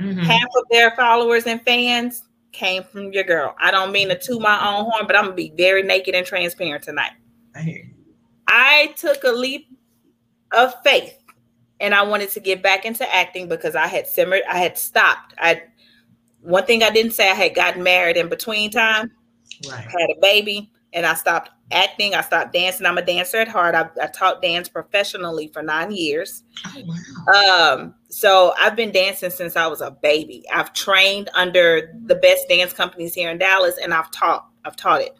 [0.01, 0.21] Mm-hmm.
[0.21, 3.55] Half of their followers and fans came from your girl.
[3.59, 6.27] I don't mean to toot my own horn, but I'm gonna be very naked and
[6.27, 7.13] transparent tonight.
[7.55, 7.91] I hear you.
[8.49, 9.69] I took a leap
[10.53, 11.19] of faith
[11.81, 15.35] and I wanted to get back into acting because I had simmered, I had stopped.
[15.39, 15.63] I
[16.43, 19.11] one thing I didn't say I had gotten married in between time,
[19.69, 19.85] right.
[19.85, 22.15] had a baby, and I stopped acting.
[22.15, 22.87] I stopped dancing.
[22.87, 23.75] I'm a dancer at heart.
[23.75, 26.43] I, I taught dance professionally for nine years.
[26.67, 27.75] Oh, wow.
[27.75, 30.43] Um, so I've been dancing since I was a baby.
[30.53, 34.49] I've trained under the best dance companies here in Dallas, and I've taught.
[34.65, 35.15] I've taught it.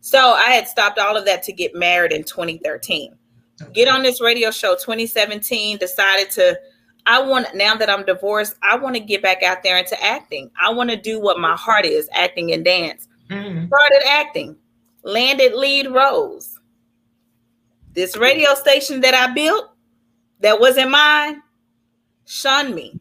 [0.00, 3.14] So I had stopped all of that to get married in 2013.
[3.60, 3.72] Okay.
[3.72, 5.76] Get on this radio show 2017.
[5.76, 6.58] Decided to.
[7.04, 8.56] I want now that I'm divorced.
[8.62, 10.50] I want to get back out there into acting.
[10.58, 13.06] I want to do what my heart is, acting and dance.
[13.28, 13.66] Mm-hmm.
[13.66, 14.56] Started acting
[15.02, 16.58] landed lead roles.
[17.92, 19.70] This radio station that I built
[20.40, 21.42] that wasn't mine
[22.24, 22.98] shunned me,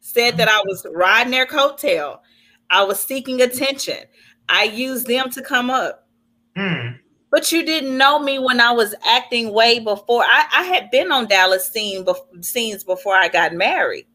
[0.00, 2.20] said that I was riding their coattail.
[2.70, 3.98] I was seeking attention.
[4.48, 6.06] I used them to come up.
[6.56, 6.98] Mm.
[7.30, 10.22] But you didn't know me when I was acting way before.
[10.24, 14.06] I, I had been on Dallas scene bef- scenes before I got married.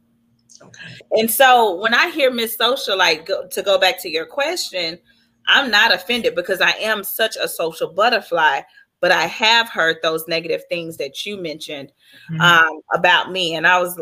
[0.61, 0.97] Okay.
[1.11, 4.97] And so when I hear Miss Social, like go, to go back to your question,
[5.47, 8.61] I'm not offended because I am such a social butterfly,
[9.01, 11.91] but I have heard those negative things that you mentioned
[12.31, 12.41] mm-hmm.
[12.41, 13.99] um, about me, and I was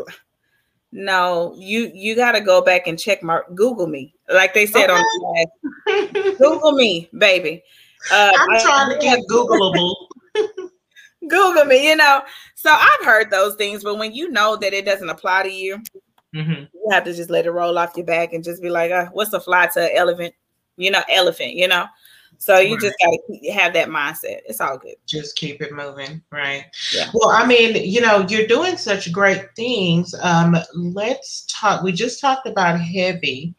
[0.92, 4.90] no, you you got to go back and check my Google me, like they said
[4.90, 4.92] okay.
[4.92, 5.46] on the
[5.86, 6.38] last.
[6.38, 7.62] Google me, baby.
[8.12, 9.94] Uh, I'm trying I, to get Googleable.
[11.28, 12.22] Google me, you know.
[12.54, 15.78] So I've heard those things, but when you know that it doesn't apply to you,
[16.34, 16.64] mm-hmm.
[16.74, 19.06] you have to just let it roll off your back and just be like, uh,
[19.12, 20.34] "What's the fly to an elephant?"
[20.76, 21.86] You know, elephant, you know.
[22.38, 22.80] So you right.
[22.80, 24.40] just gotta keep, have that mindset.
[24.46, 24.96] It's all good.
[25.06, 26.64] Just keep it moving, right?
[26.92, 27.08] Yeah.
[27.14, 30.12] Well, I mean, you know, you're doing such great things.
[30.20, 31.84] Um, let's talk.
[31.84, 33.54] We just talked about heavy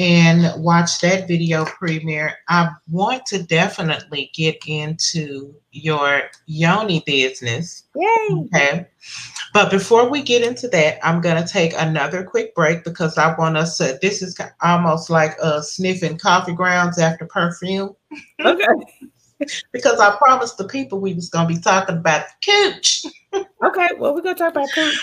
[0.00, 2.34] and watch that video premiere.
[2.48, 7.82] I want to definitely get into your yoni business.
[7.94, 8.28] Yay.
[8.46, 8.86] Okay.
[9.52, 13.36] But before we get into that, I'm going to take another quick break because I
[13.36, 13.98] want us to.
[14.00, 17.94] This is almost like uh, sniffing coffee grounds after perfume.
[18.42, 18.66] Okay.
[19.72, 23.04] because I promised the people we was going to be talking about the cooch.
[23.32, 24.96] Okay, well, we're to talk about cooch.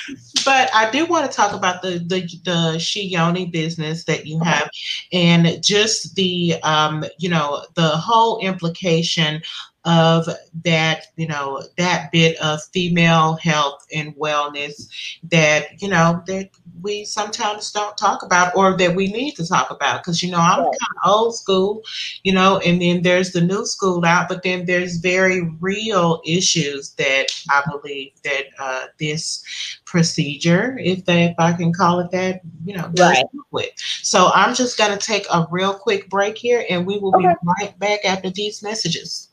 [0.44, 4.40] But I do want to talk about the the, the She Yoni business that you
[4.40, 4.70] have
[5.14, 9.42] and just the, um, you know, the whole implication
[9.86, 10.28] of
[10.66, 14.90] that, you know, that bit of female health and wellness
[15.24, 16.50] that, you know, that
[16.82, 20.04] we sometimes don't talk about or that we need to talk about.
[20.04, 21.84] Because, you know, I'm kind of old school,
[22.24, 26.92] you know, and then there's the new school out, but then there's very real issues
[26.96, 29.44] that I believe that uh, this
[29.86, 33.26] procedure, if they, if I can call it that, you know, right.
[33.52, 33.70] with.
[33.78, 37.30] So I'm just going to take a real quick break here and we will okay.
[37.30, 39.27] be right back after these messages.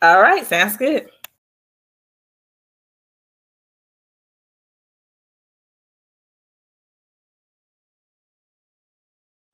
[0.00, 1.08] All right, sounds good.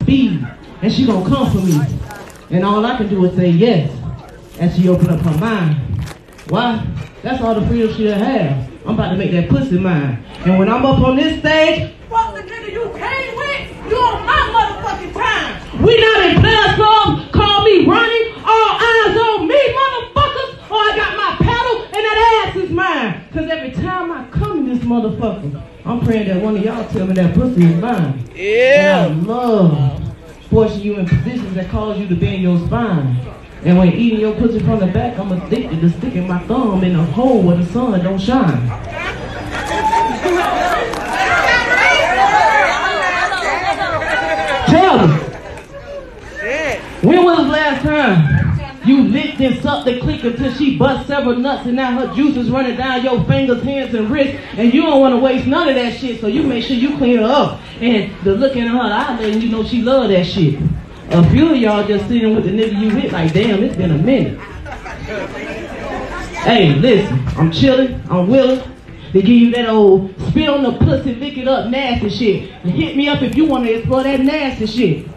[0.05, 0.45] Be
[0.81, 1.79] and she gonna come for me.
[2.51, 3.91] And all I can do is say yes
[4.59, 5.77] as she open up her mind.
[6.49, 6.85] Why?
[7.23, 8.69] That's all the freedom she'll have.
[8.85, 10.23] I'm about to make that pussy mine.
[10.45, 14.25] And when I'm up on this stage, fuck the nigga you came with, you on
[14.27, 15.83] my motherfucking time.
[15.83, 20.93] We not in class club, call me running, all eyes on me, motherfuckers, or I
[20.95, 23.27] got my pedal and that ass is mine.
[23.33, 27.07] Cause every time I come in this motherfucker, I'm praying that one of y'all tell
[27.07, 28.29] me that pussy is mine.
[28.35, 29.05] Yeah.
[29.07, 30.15] And I love
[30.49, 33.17] forcing you in positions that cause you to bend your spine.
[33.63, 36.95] And when eating your pussy from the back, I'm addicted to sticking my thumb in
[36.95, 38.67] a hole where the sun don't shine.
[44.67, 45.13] Tell me.
[47.01, 48.44] When was the last time
[48.85, 52.49] you licked and sucked the click until she bust several nuts and now her juices
[52.49, 55.75] running down your fingers, hands, and wrists, and you don't want to waste none of
[55.75, 57.59] that shit, so you make sure you clean her up.
[57.81, 60.59] And the look in her eye letting you know she love that shit.
[61.09, 63.91] A few of y'all just sitting with the nigga you with like, damn, it's been
[63.91, 64.39] a minute.
[66.39, 68.61] Hey, listen, I'm chilling, I'm willing
[69.11, 72.49] to give you that old spit on the pussy, lick it up, nasty shit.
[72.63, 75.07] Hit me up if you want to explore that nasty shit.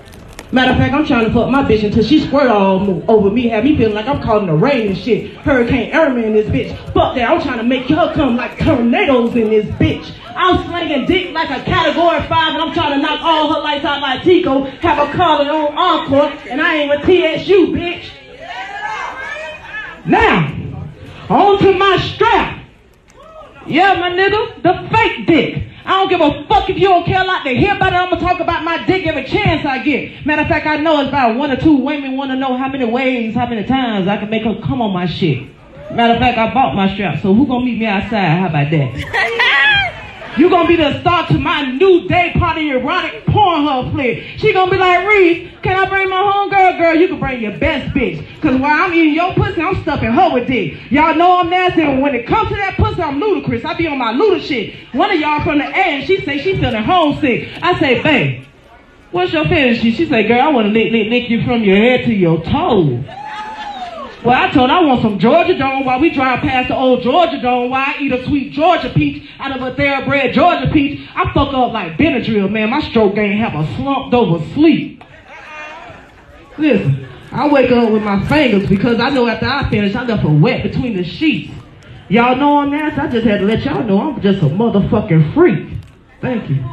[0.50, 3.48] Matter of fact, I'm trying to fuck my bitch until she squirt all over me,
[3.48, 5.34] have me feeling like I'm calling the rain and shit.
[5.36, 6.74] Hurricane Irma in this bitch.
[6.94, 10.10] Fuck that, I'm trying to make her come like tornadoes in this bitch.
[10.34, 13.84] I'm slinging dick like a category five, and I'm trying to knock all her lights
[13.84, 18.08] out like Tico, have her calling on Oncor, and I ain't with TXU, bitch.
[20.06, 20.54] Now,
[21.28, 22.64] on to my strap.
[23.66, 25.67] Yeah, my nigga, the fake dick.
[25.88, 27.96] I don't give a fuck if you don't care like to hear about it.
[27.96, 30.26] I'm gonna talk about my dick every chance I get.
[30.26, 32.68] Matter of fact, I know it's about one or two women want to know how
[32.68, 35.48] many ways, how many times I can make her come on my shit.
[35.90, 38.38] Matter of fact, I bought my strap, so who gonna meet me outside?
[38.38, 39.94] How about that?
[40.38, 44.22] You gonna be the star to my new day party erotic Pornhub flick.
[44.36, 46.78] She gonna be like, Reese, can I bring my homegirl?
[46.78, 48.24] Girl, you can bring your best bitch.
[48.40, 50.92] Cause while I'm eating your pussy, I'm stuffing her with dick.
[50.92, 53.64] Y'all know I'm nasty, and when it comes to that pussy, I'm ludicrous.
[53.64, 54.76] I be on my luda shit.
[54.92, 57.48] One of y'all from the end, she say she feeling homesick.
[57.60, 58.44] I say, babe,
[59.10, 59.90] what's your fantasy?
[59.90, 63.04] She say, girl, I wanna lick, lick, lick you from your head to your toes.
[64.24, 67.40] Well, I told I want some Georgia Dome while we drive past the old Georgia
[67.40, 71.08] Dome while I eat a sweet Georgia peach out of a thoroughbred Georgia peach.
[71.14, 72.70] I fuck up like Benadryl, man.
[72.70, 75.04] My stroke game have a slumped over sleep.
[76.56, 80.24] Listen, I wake up with my fingers because I know after I finish, I left
[80.24, 81.54] a wet between the sheets.
[82.08, 83.00] Y'all know I'm nasty.
[83.00, 85.78] I just had to let y'all know I'm just a motherfucking freak.
[86.20, 86.64] Thank you.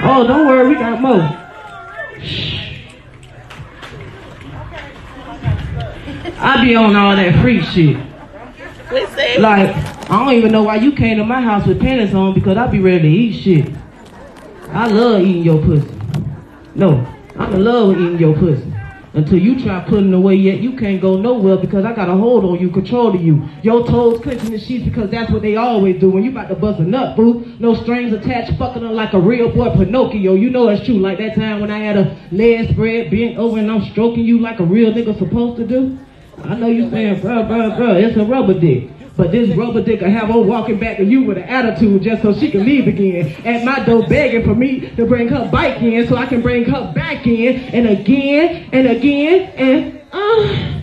[0.00, 2.22] Oh, don't worry, we got more.
[2.22, 2.67] Shh.
[6.40, 7.96] I be on all that freak shit.
[9.40, 9.74] Like,
[10.10, 12.68] I don't even know why you came to my house with panties on because I
[12.68, 13.74] be ready to eat shit.
[14.70, 15.92] I love eating your pussy.
[16.76, 17.04] No,
[17.36, 18.72] I'm in love with eating your pussy.
[19.14, 22.44] Until you try putting away yet, you can't go nowhere because I got a hold
[22.44, 23.48] on you, controlling you.
[23.62, 26.54] Your toes clenching the sheets because that's what they always do when you about to
[26.54, 27.56] bust a nut, boo.
[27.58, 30.34] No strings attached, fucking them like a real boy Pinocchio.
[30.34, 30.98] You know it's true.
[30.98, 34.38] Like that time when I had a leg spread, bent over, and I'm stroking you
[34.38, 35.98] like a real nigga supposed to do.
[36.44, 38.90] I know you saying, bro, bro, bro, it's a rubber dick.
[39.16, 42.22] But this rubber dick will have her walking back to you with an attitude just
[42.22, 43.34] so she can leave again.
[43.44, 46.64] At my door begging for me to bring her bike in so I can bring
[46.66, 50.78] her back in and again and again and uh,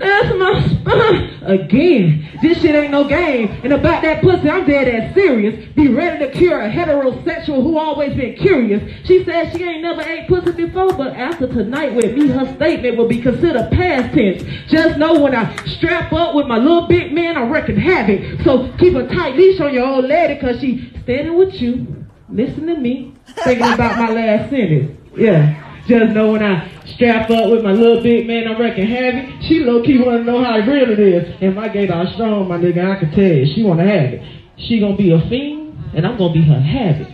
[0.00, 1.30] that's my spine.
[1.42, 3.60] Again, this shit ain't no game.
[3.62, 5.68] And about that pussy, I'm dead ass serious.
[5.74, 8.82] Be ready to cure a heterosexual who always been curious.
[9.06, 12.96] She said she ain't never ate pussy before, but after tonight with me, her statement
[12.96, 14.42] will be considered past tense.
[14.70, 18.40] Just know when I strap up with my little big man, I reckon havoc.
[18.42, 22.06] So keep a tight leash on your old lady, cause she standing with you.
[22.30, 23.14] Listen to me.
[23.26, 24.96] Thinking about my last sentence.
[25.16, 25.69] Yeah.
[25.90, 29.34] Just know when I strap up with my little big man, I reckon heavy.
[29.48, 31.34] She low key wanna know how real it is.
[31.40, 34.22] And my gator strong, my nigga, I can tell you, she wanna have it.
[34.56, 37.08] She gonna be a fiend, and I'm gonna be her habit.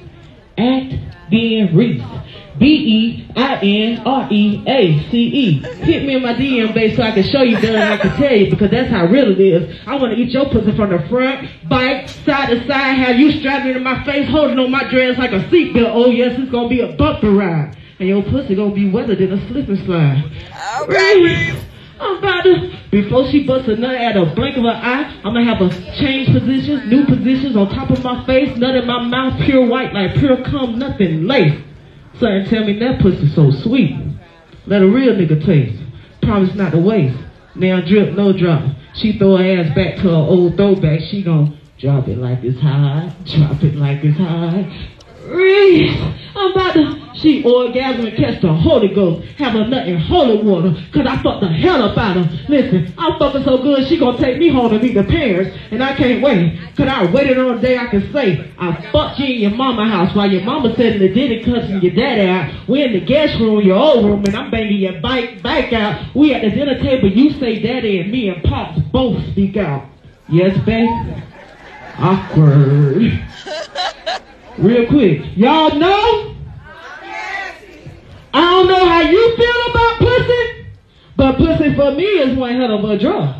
[0.58, 0.92] Act
[1.30, 2.04] being Reese.
[2.58, 3.22] B-E-I-N-R-E-A-C-E.
[5.82, 8.36] Hit me in my DM base so I can show you better I can tell
[8.36, 9.74] you because that's how real it is.
[9.86, 13.40] I want to eat your pussy from the front, back, side to side, have you
[13.40, 15.92] strapped into my face, holding on my dress like a seatbelt.
[15.94, 17.74] Oh yes, it's gonna be a bumper ride.
[17.98, 20.24] And your pussy gonna be wetter than a slip and slide.
[20.82, 21.62] Okay.
[21.98, 25.32] I'm about to, before she busts a nut at a blink of an eye, I'm
[25.32, 29.02] gonna have her change positions, new positions on top of my face, nut in my
[29.02, 31.58] mouth, pure white, like pure cum, nothing lace.
[32.20, 33.96] Son, tell me that pussy so sweet.
[34.66, 35.82] Let a real nigga taste.
[36.22, 37.18] Promise not to waste.
[37.54, 38.62] Now drip, no drop.
[38.94, 41.00] She throw her ass back to her old throwback.
[41.10, 44.18] She gon' drop it like it's hot, drop it like it's
[45.28, 49.26] I'm about to, she orgasm and catch the Holy Ghost.
[49.38, 50.74] Have her nut in holy water.
[50.92, 52.46] Cause I fucked the hell up out of her.
[52.48, 55.58] Listen, I'm fucking so good, she gonna take me home to meet the parents.
[55.70, 56.58] And I can't wait.
[56.76, 59.88] Cause I waited on a day I can say, I fucked you in your mama
[59.88, 62.68] house while your mama said in the dinner cussing your daddy out.
[62.68, 66.14] We in the guest room, your old room, and I'm banging your bike back out.
[66.14, 69.88] We at the dinner table, you say daddy and me and pops both speak out.
[70.28, 70.88] Yes, babe?
[71.98, 73.24] Awkward.
[74.58, 75.36] Real quick.
[75.36, 76.34] Y'all know?
[78.32, 80.66] I don't know how you feel about pussy,
[81.16, 83.34] but pussy for me is one hell of a drug.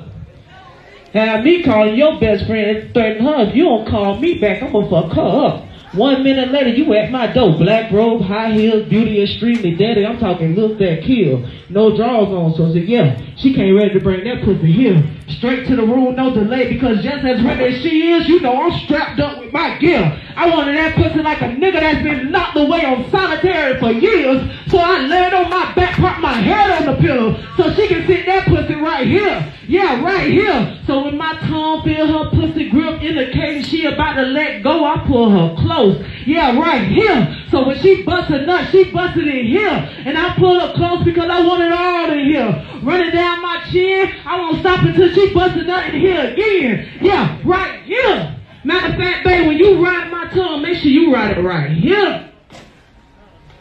[1.12, 3.48] Have me calling your best friend threatening her.
[3.48, 5.64] If you don't call me back, I'm gonna fuck her up.
[5.94, 7.56] One minute later, you at my door.
[7.56, 10.04] Black robe, high heels, beauty extremely daddy.
[10.04, 11.48] I'm talking look that kill.
[11.70, 12.54] No drawers on.
[12.54, 15.02] So I said, yeah, she came ready to bring that pussy here.
[15.28, 18.62] Straight to the room, no delay, because just as ready as she is, you know
[18.62, 20.22] I'm strapped up with my gear.
[20.36, 24.48] I wanted that pussy like a nigga that's been locked away on solitary for years.
[24.68, 28.06] So I laid on my back, put my head on the pillow, so she can
[28.06, 29.52] sit that pussy right here.
[29.66, 30.80] Yeah, right here.
[30.86, 35.04] So when my tongue feel her pussy grip indicating she about to let go, I
[35.06, 36.04] pull her close.
[36.24, 37.36] Yeah, right here.
[37.50, 39.70] So when she busts a nut, she busted in here.
[40.04, 42.80] And I pull her close because I want it all in here.
[42.82, 46.98] Running down my chin, I won't stop until she busts a nut in here again.
[47.00, 48.36] Yeah, right here.
[48.64, 51.70] Matter of fact, babe, when you ride my tongue, make sure you ride it right
[51.70, 52.30] here.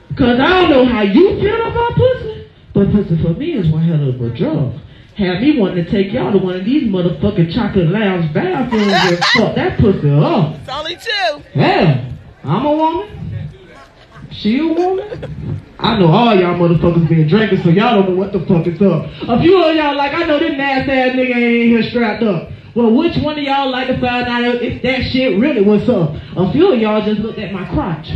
[0.10, 3.84] Because I don't know how you feel about pussy, but pussy for me is one
[3.84, 4.82] hell of a drug.
[5.16, 9.18] Have me wanting to take y'all to one of these motherfucking chocolate lounge bathrooms and
[9.34, 10.56] fuck that pussy up.
[10.60, 11.44] It's only two.
[11.54, 12.12] Hell,
[12.44, 13.50] I'm a woman.
[14.32, 15.62] She a woman.
[15.86, 18.82] I know all y'all motherfuckers been drinking, so y'all don't know what the fuck is
[18.82, 19.06] up.
[19.30, 22.50] A few of y'all like, I know this nasty ass nigga ain't here strapped up.
[22.74, 26.16] Well, which one of y'all like to find out if that shit really was up?
[26.38, 28.10] A few of y'all just looked at my crotch.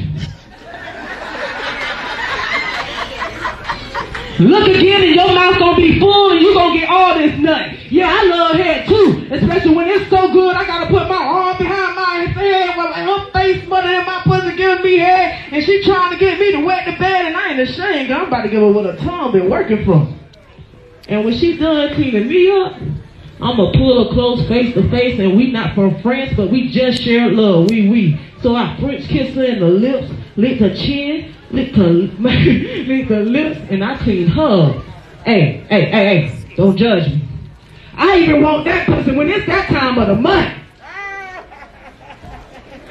[4.40, 7.92] Look again and your mouth gonna be full and you gonna get all this nut.
[7.92, 9.28] Yeah, I love head too.
[9.30, 13.32] Especially when it's so good, I gotta put my arm behind my head while her
[13.32, 16.60] face mother in my pussy giving me head and she trying to get me to
[16.60, 18.10] wet the bed and I ain't ashamed.
[18.12, 20.18] I'm about to give her what a tongue been working from.
[21.10, 22.76] And when she done cleaning me up,
[23.42, 27.02] I'ma pull her close face to face and we not from France, but we just
[27.02, 27.70] shared love.
[27.70, 28.22] We we.
[28.42, 33.26] So I French kiss her in the lips, lick her chin, lick her, lick her
[33.26, 34.82] lips, and I clean her.
[35.26, 37.22] Hey, hey, hey, hey, don't judge me.
[37.96, 40.58] I even want that pussy when it's that time of the month.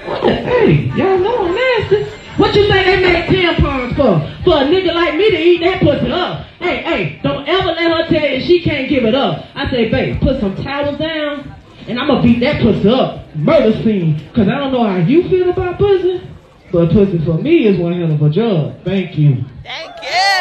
[0.04, 2.17] What the, hey, y'all know I'm nasty.
[2.38, 4.44] What you think they make tampons for?
[4.44, 6.46] For a nigga like me to eat that pussy up.
[6.60, 9.44] Hey, hey, don't ever let her tell you she can't give it up.
[9.56, 11.52] I say, babe, put some towels down,
[11.88, 13.34] and I'm gonna beat that pussy up.
[13.34, 14.20] Murder scene.
[14.36, 16.22] Cause I don't know how you feel about pussy,
[16.70, 18.84] but pussy for me is one hell of a drug.
[18.84, 19.44] Thank you.
[19.64, 20.40] Thank you.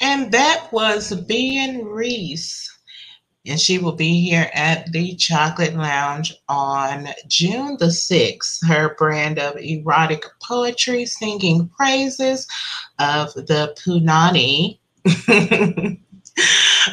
[0.00, 2.75] And that was Ben Reese.
[3.48, 8.66] And she will be here at the Chocolate Lounge on June the 6th.
[8.66, 12.46] Her brand of erotic poetry, singing praises
[12.98, 14.78] of the Punani.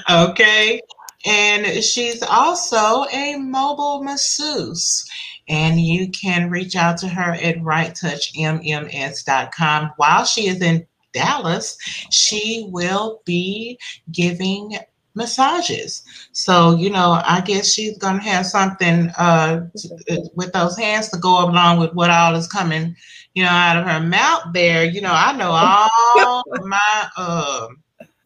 [0.10, 0.82] okay.
[1.26, 5.10] And she's also a mobile masseuse.
[5.49, 9.91] And you can reach out to her at righttouchmms.com.
[9.97, 11.78] While she is in Dallas,
[12.10, 13.78] she will be
[14.12, 14.78] giving
[15.16, 16.03] massages.
[16.32, 21.09] So, you know, I guess she's going to have something uh, to, with those hands
[21.09, 22.95] to go along with what all is coming,
[23.34, 24.86] you know, out of her mouth there.
[24.86, 27.68] You know, I know all my, uh,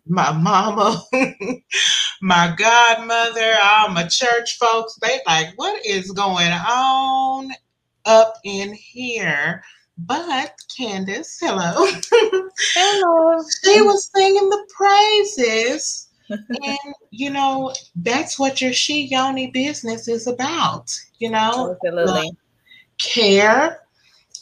[0.08, 1.04] my mama,
[2.22, 7.52] my godmother, all my church folks, they like, what is going on
[8.06, 9.62] up in here?
[9.98, 11.74] But Candace, hello.
[12.76, 13.44] Hello.
[13.64, 16.07] she was singing the praises.
[16.30, 16.78] And
[17.12, 21.78] you know, that's what your she yoni business is about, you know.
[21.84, 22.32] Like
[23.00, 23.82] care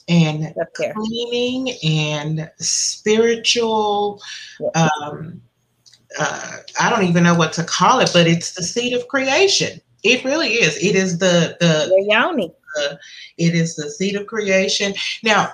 [0.07, 0.93] and Self-care.
[0.93, 4.21] cleaning and spiritual
[4.75, 5.41] um
[6.17, 9.81] uh, I don't even know what to call it, but it's the seed of creation.
[10.03, 10.77] It really is.
[10.77, 12.53] It is the the Your yoni.
[12.79, 12.95] uh,
[13.38, 14.93] it is the seed of creation.
[15.23, 15.51] Now,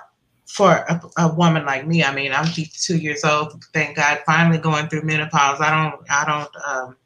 [0.52, 3.64] for a, a woman like me, I mean, I'm 52 years old.
[3.74, 5.62] Thank God, finally going through menopause.
[5.62, 6.98] I don't, I don't, um,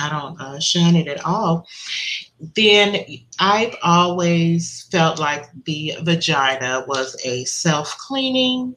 [0.00, 1.68] I don't uh, shun it at all.
[2.56, 3.04] Then
[3.38, 8.76] I've always felt like the vagina was a self cleaning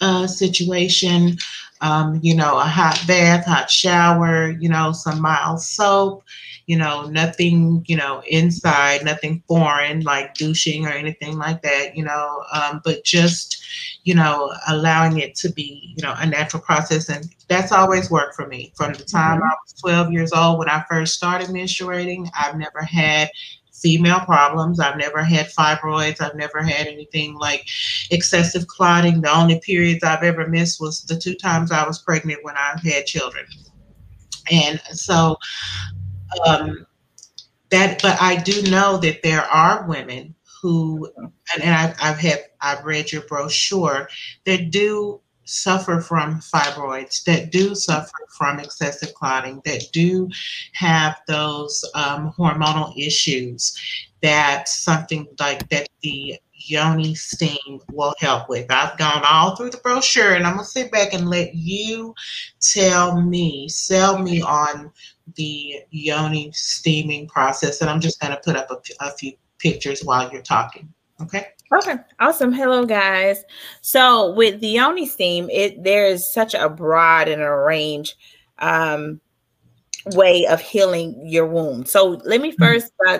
[0.00, 1.38] uh, situation.
[1.80, 6.22] Um, you know, a hot bath, hot shower, you know, some mild soap,
[6.66, 12.04] you know, nothing, you know, inside, nothing foreign like douching or anything like that, you
[12.04, 13.64] know, um, but just,
[14.02, 17.08] you know, allowing it to be, you know, a natural process.
[17.08, 18.72] And that's always worked for me.
[18.76, 22.82] From the time I was 12 years old when I first started menstruating, I've never
[22.82, 23.30] had
[23.72, 24.80] female problems.
[24.80, 26.20] I've never had fibroids.
[26.20, 27.68] I've never had anything like
[28.10, 29.20] excessive clotting.
[29.20, 32.80] The only periods I've ever missed was the two times I was pregnant when I
[32.82, 33.46] had children.
[34.50, 35.36] And so
[36.46, 36.86] um,
[37.70, 42.44] that, but I do know that there are women who, and, and I've, I've had,
[42.60, 44.08] I've read your brochure
[44.44, 50.28] that do suffer from fibroids, that do suffer from excessive clotting, that do
[50.72, 53.76] have those um, hormonal issues.
[54.22, 58.70] that something like that the yoni steam will help with.
[58.70, 62.14] I've gone all through the brochure and I'm gonna sit back and let you
[62.60, 64.90] tell me, sell me on
[65.34, 67.80] the yoni steaming process.
[67.80, 70.92] And I'm just gonna put up a, a few pictures while you're talking.
[71.20, 71.48] Okay.
[71.72, 72.52] Okay, awesome.
[72.52, 73.42] Hello, guys.
[73.80, 78.16] So with the yoni steam, it there is such a broad and a range
[78.58, 79.20] um,
[80.06, 81.88] way of healing your wound.
[81.88, 83.18] So let me first uh,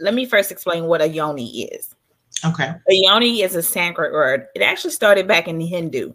[0.00, 1.94] let me first explain what a yoni is.
[2.44, 2.74] Okay.
[2.88, 4.46] Yoni is a Sanskrit word.
[4.54, 6.12] It actually started back in the Hindu,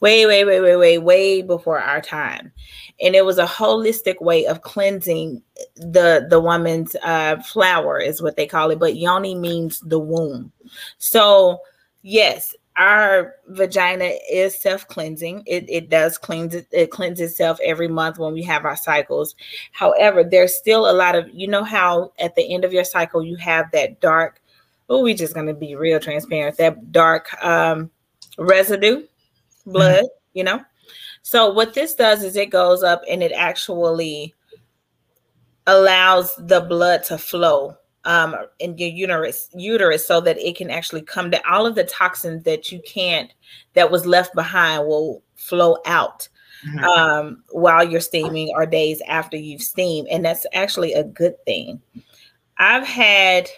[0.00, 2.52] way, way, way, way, way, way before our time,
[3.00, 5.42] and it was a holistic way of cleansing
[5.76, 8.78] the the woman's uh, flower, is what they call it.
[8.78, 10.52] But yoni means the womb.
[10.98, 11.58] So
[12.02, 15.42] yes, our vagina is self-cleansing.
[15.46, 19.34] It, it does cleanse it, it cleanses itself every month when we have our cycles.
[19.72, 23.22] However, there's still a lot of you know how at the end of your cycle
[23.22, 24.39] you have that dark,
[24.90, 27.90] oh, we just gonna be real transparent, that dark um
[28.36, 29.06] residue
[29.64, 30.06] blood, mm-hmm.
[30.34, 30.60] you know.
[31.22, 34.34] So what this does is it goes up and it actually
[35.66, 41.02] allows the blood to flow um, in your uterus uterus so that it can actually
[41.02, 43.32] come to all of the toxins that you can't
[43.74, 46.26] that was left behind will flow out
[46.66, 46.84] mm-hmm.
[46.84, 51.80] um, while you're steaming or days after you've steamed and that's actually a good thing
[52.56, 53.50] i've had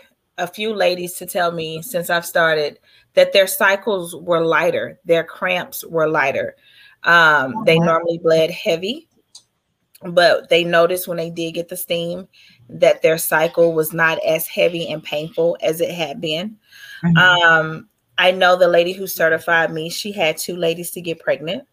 [0.43, 2.79] a few ladies to tell me since i've started
[3.15, 6.57] that their cycles were lighter their cramps were lighter
[7.05, 9.09] um, they normally bled heavy
[10.05, 12.29] but they noticed when they did get the steam
[12.69, 16.57] that their cycle was not as heavy and painful as it had been.
[17.05, 17.17] Mm-hmm.
[17.17, 17.89] Um,
[18.19, 21.65] I know the lady who certified me, she had two ladies to get pregnant.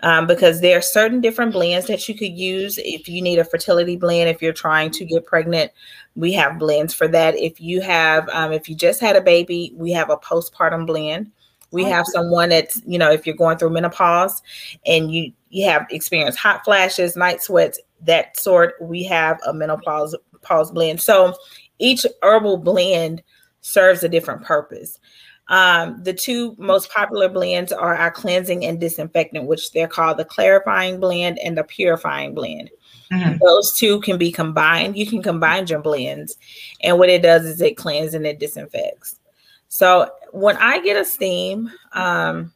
[0.00, 3.44] Um, because there are certain different blends that you could use if you need a
[3.44, 5.70] fertility blend if you're trying to get pregnant
[6.14, 9.72] we have blends for that if you have um, if you just had a baby
[9.76, 11.30] we have a postpartum blend
[11.70, 14.42] we have someone that's you know if you're going through menopause
[14.84, 20.14] and you you have experienced hot flashes night sweats that sort we have a menopause
[20.44, 21.00] pause blend.
[21.00, 21.34] So
[21.78, 23.22] each herbal blend
[23.62, 25.00] serves a different purpose.
[25.48, 30.24] Um, the two most popular blends are our cleansing and disinfectant, which they're called the
[30.24, 32.70] clarifying blend and the purifying blend.
[33.12, 33.36] Mm-hmm.
[33.44, 34.96] Those two can be combined.
[34.96, 36.36] You can combine your blends,
[36.82, 39.20] and what it does is it cleanses and it disinfects.
[39.68, 42.52] So when I get a steam, um,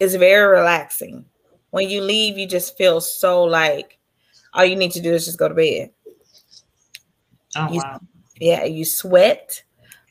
[0.00, 1.24] it's very relaxing.
[1.70, 3.98] When you leave, you just feel so like
[4.52, 5.90] all you need to do is just go to bed.
[7.56, 8.00] Oh, you, wow.
[8.38, 9.62] Yeah, you sweat.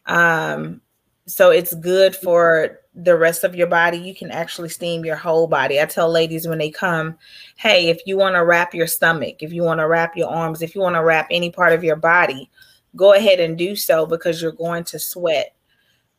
[0.05, 0.81] Um,
[1.25, 3.97] so it's good for the rest of your body.
[3.97, 5.79] You can actually steam your whole body.
[5.79, 7.17] I tell ladies when they come,
[7.55, 10.61] hey, if you want to wrap your stomach, if you want to wrap your arms,
[10.61, 12.49] if you want to wrap any part of your body,
[12.95, 15.55] go ahead and do so because you're going to sweat.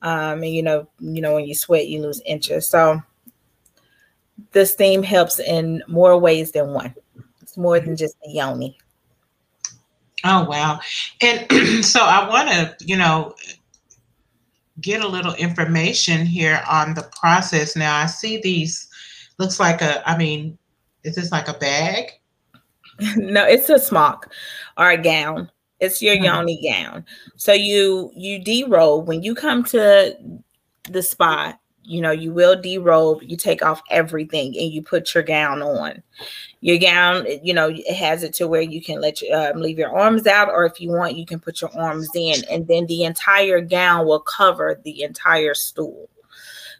[0.00, 2.68] Um, and you know, you know, when you sweat, you lose inches.
[2.68, 3.00] So
[4.52, 6.94] the steam helps in more ways than one.
[7.40, 8.78] It's more than just the yoni.
[10.24, 10.80] Oh wow.
[11.20, 13.34] And so I want to, you know,
[14.80, 17.76] get a little information here on the process.
[17.76, 18.88] Now I see these
[19.38, 20.58] looks like a I mean,
[21.04, 22.12] is this like a bag?
[23.16, 24.32] no, it's a smock
[24.76, 25.50] or a gown.
[25.80, 26.24] It's your mm-hmm.
[26.24, 27.04] yoni gown.
[27.36, 30.16] So you you derobe when you come to
[30.88, 35.22] the spot, you know, you will derobe, you take off everything and you put your
[35.22, 36.02] gown on.
[36.64, 39.78] Your gown, you know, it has it to where you can let you um, leave
[39.78, 42.86] your arms out, or if you want, you can put your arms in, and then
[42.86, 46.08] the entire gown will cover the entire stool.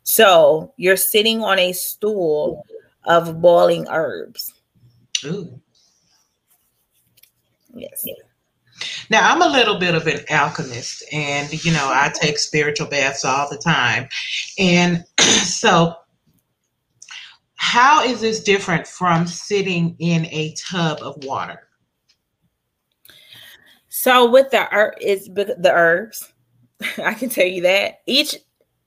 [0.05, 2.64] So you're sitting on a stool
[3.05, 4.55] of boiling herbs.
[5.24, 5.61] Ooh.
[7.74, 8.07] Yes.
[9.11, 13.24] Now, I'm a little bit of an alchemist, and you know, I take spiritual baths
[13.24, 14.09] all the time.
[14.59, 15.97] And so,
[17.62, 21.68] how is this different from sitting in a tub of water?
[23.88, 26.32] So, with the herb, it's the herbs.
[26.98, 28.34] I can tell you that each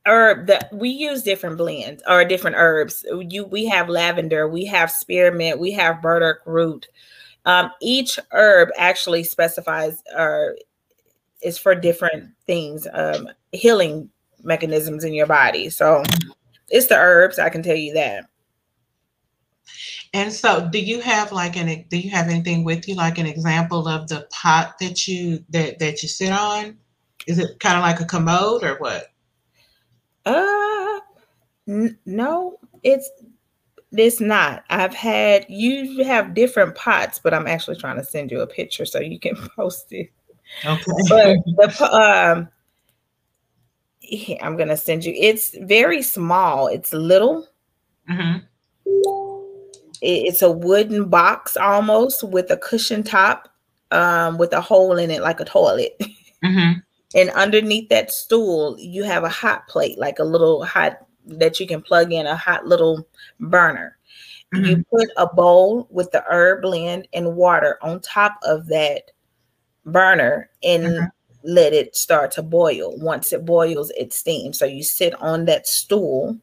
[0.06, 3.06] herb that we use different blends or different herbs.
[3.10, 6.86] You we have lavender, we have spearmint, we have burdock root,
[7.46, 10.58] um, each herb actually specifies or
[11.42, 14.10] is for different things, um, healing
[14.44, 15.70] mechanisms in your body.
[15.70, 16.04] So
[16.70, 18.26] it's the herbs, I can tell you that.
[20.14, 23.26] And so do you have like an do you have anything with you like an
[23.26, 26.78] example of the pot that you that that you sit on?
[27.28, 29.08] Is it kind of like a commode or what?
[30.26, 31.00] Uh
[31.68, 33.10] n- no, it's
[33.92, 34.64] it's not.
[34.70, 38.86] I've had you have different pots, but I'm actually trying to send you a picture
[38.86, 40.12] so you can post it.
[40.64, 41.38] Okay.
[41.58, 42.50] but the um
[44.42, 45.14] I'm gonna send you.
[45.16, 46.68] It's very small.
[46.68, 47.48] It's little.
[48.10, 49.25] Mm-hmm.
[50.06, 53.50] It- It's a wooden box almost with a cushion top,
[53.92, 55.94] um, with a hole in it like a toilet.
[56.44, 56.80] Mm-hmm.
[57.16, 61.66] And underneath that stool, you have a hot plate, like a little hot that you
[61.66, 63.08] can plug in a hot little
[63.40, 63.98] burner.
[64.54, 69.10] You put a bowl with the herb blend and water on top of that
[69.86, 71.10] burner and
[71.44, 72.96] let it start to boil.
[72.98, 74.60] Once it boils, it steams.
[74.60, 76.38] So you sit on that stool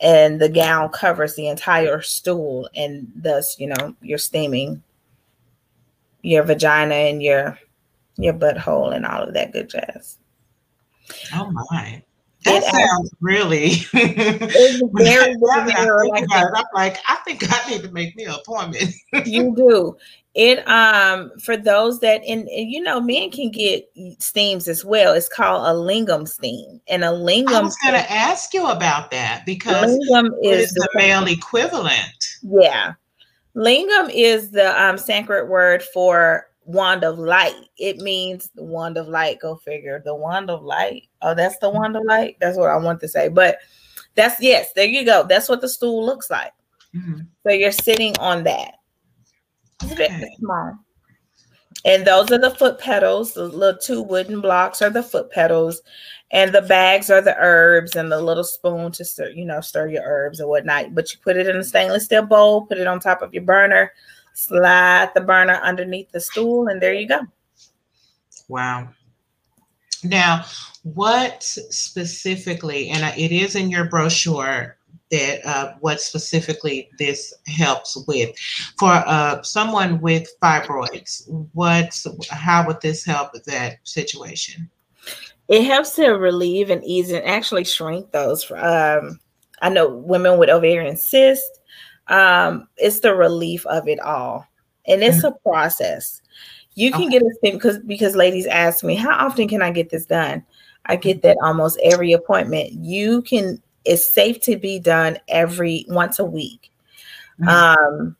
[0.00, 4.82] and the gown covers the entire stool and thus, you know, you're steaming
[6.22, 7.58] your vagina and your
[8.16, 10.18] your butthole and all of that good jazz.
[11.34, 12.02] Oh my.
[12.44, 13.70] That It sounds really.
[13.92, 18.16] It's very, Now that I very like I'm like, I think I need to make
[18.16, 18.94] me an appointment.
[19.26, 19.96] you do
[20.34, 25.12] it um for those that and, and you know men can get steams as well.
[25.12, 29.10] It's called a lingam steam and a lingam I was going to ask you about
[29.10, 32.36] that because lingam is the male equivalent?
[32.42, 32.94] yeah.
[33.56, 37.56] Lingam is the um sacred word for wand of light.
[37.78, 39.40] It means the wand of light.
[39.40, 40.00] Go figure.
[40.04, 41.08] The wand of light.
[41.22, 42.36] Oh that's the wand of light?
[42.40, 43.28] That's what i want to say.
[43.28, 43.58] But
[44.14, 45.24] that's yes there you go.
[45.28, 46.52] That's what the stool looks like.
[46.94, 47.26] Mhm.
[47.44, 48.74] so you're sitting on that
[49.82, 50.78] it's very small.
[51.84, 53.34] And those are the foot pedals.
[53.34, 55.80] The little two wooden blocks are the foot pedals,
[56.30, 59.88] and the bags are the herbs and the little spoon to stir, you know, stir
[59.88, 60.94] your herbs and whatnot.
[60.94, 63.44] But you put it in a stainless steel bowl, put it on top of your
[63.44, 63.92] burner,
[64.34, 67.20] slide the burner underneath the stool, and there you go.
[68.48, 68.90] Wow.
[70.02, 70.44] Now,
[70.82, 74.76] what specifically, and it is in your brochure
[75.10, 78.30] that uh, what specifically this helps with
[78.78, 81.28] for uh, someone with fibroids.
[81.52, 81.94] What,
[82.30, 84.70] how would this help with that situation?
[85.48, 88.50] It helps to relieve and ease and actually shrink those.
[88.52, 89.18] Um,
[89.62, 91.60] I know women with ovarian cyst.
[92.06, 94.46] Um, it's the relief of it all,
[94.86, 96.20] and it's a process.
[96.74, 99.90] You can get a stim because because ladies ask me how often can I get
[99.90, 100.44] this done.
[100.86, 102.72] I get that almost every appointment.
[102.72, 103.62] You can.
[103.84, 106.70] It's safe to be done every once a week.
[107.48, 108.16] Um,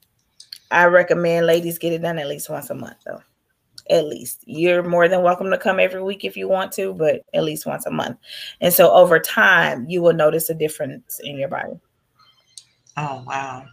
[0.70, 3.20] I recommend ladies get it done at least once a month though
[3.90, 4.44] at least.
[4.46, 7.66] You're more than welcome to come every week if you want to, but at least
[7.66, 8.18] once a month.
[8.60, 11.78] And so over time, you will notice a difference in your body.
[12.96, 13.64] Oh, wow.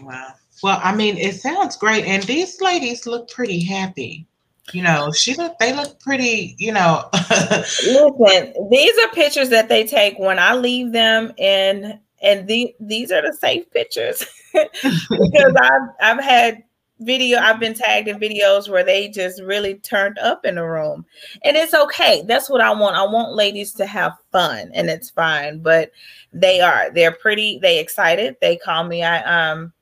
[0.00, 0.28] Wow.
[0.62, 2.04] Well, I mean, it sounds great.
[2.04, 4.26] And these ladies look pretty happy.
[4.72, 7.08] You know, she look they look pretty, you know.
[7.30, 13.12] Listen, these are pictures that they take when I leave them and and the, these
[13.12, 16.62] are the safe pictures because I've I've had
[16.98, 21.04] video I've been tagged in videos where they just really turned up in the room.
[21.44, 22.24] And it's okay.
[22.26, 22.96] That's what I want.
[22.96, 25.92] I want ladies to have fun and it's fine, but
[26.32, 26.90] they are.
[26.90, 28.36] They're pretty they excited.
[28.40, 29.72] They call me I um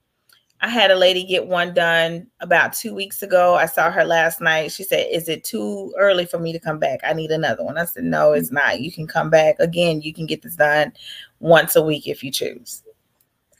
[0.64, 3.54] I had a lady get one done about 2 weeks ago.
[3.54, 4.72] I saw her last night.
[4.72, 7.00] She said, "Is it too early for me to come back?
[7.04, 8.80] I need another one." I said, "No, it's not.
[8.80, 10.00] You can come back again.
[10.00, 10.94] You can get this done
[11.38, 12.82] once a week if you choose."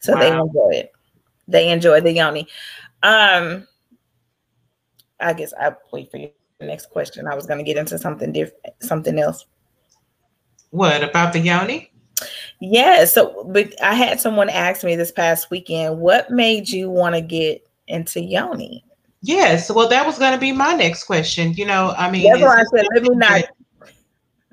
[0.01, 0.93] So they enjoy it.
[1.47, 2.49] They enjoy the yoni.
[3.03, 3.69] Um,
[5.21, 6.31] I guess I wait for your
[6.61, 7.27] next question.
[7.27, 9.45] I was going to get into something different, something else.
[10.71, 11.91] what about the yoni?
[12.71, 13.05] Yeah.
[13.05, 17.21] So, but I had someone ask me this past weekend, what made you want to
[17.21, 18.85] get into yoni?
[19.23, 19.71] Yes.
[19.71, 21.53] Well, that was going to be my next question.
[21.55, 23.45] You know, I mean, That's is why I this said, let me something not.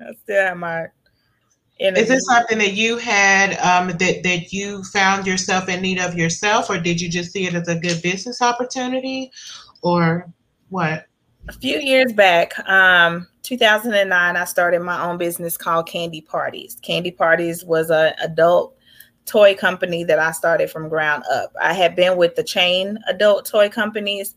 [0.00, 0.86] I still have my.
[1.78, 6.14] Is this something that you had um, that that you found yourself in need of
[6.14, 9.32] yourself, or did you just see it as a good business opportunity,
[9.82, 10.32] or
[10.68, 11.06] what?
[11.48, 16.76] A few years back, um, 2009, I started my own business called Candy Parties.
[16.82, 18.76] Candy Parties was an adult
[19.26, 21.52] toy company that I started from ground up.
[21.60, 24.34] I had been with the chain adult toy companies,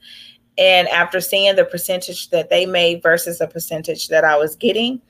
[0.57, 5.01] and after seeing the percentage that they made versus the percentage that I was getting,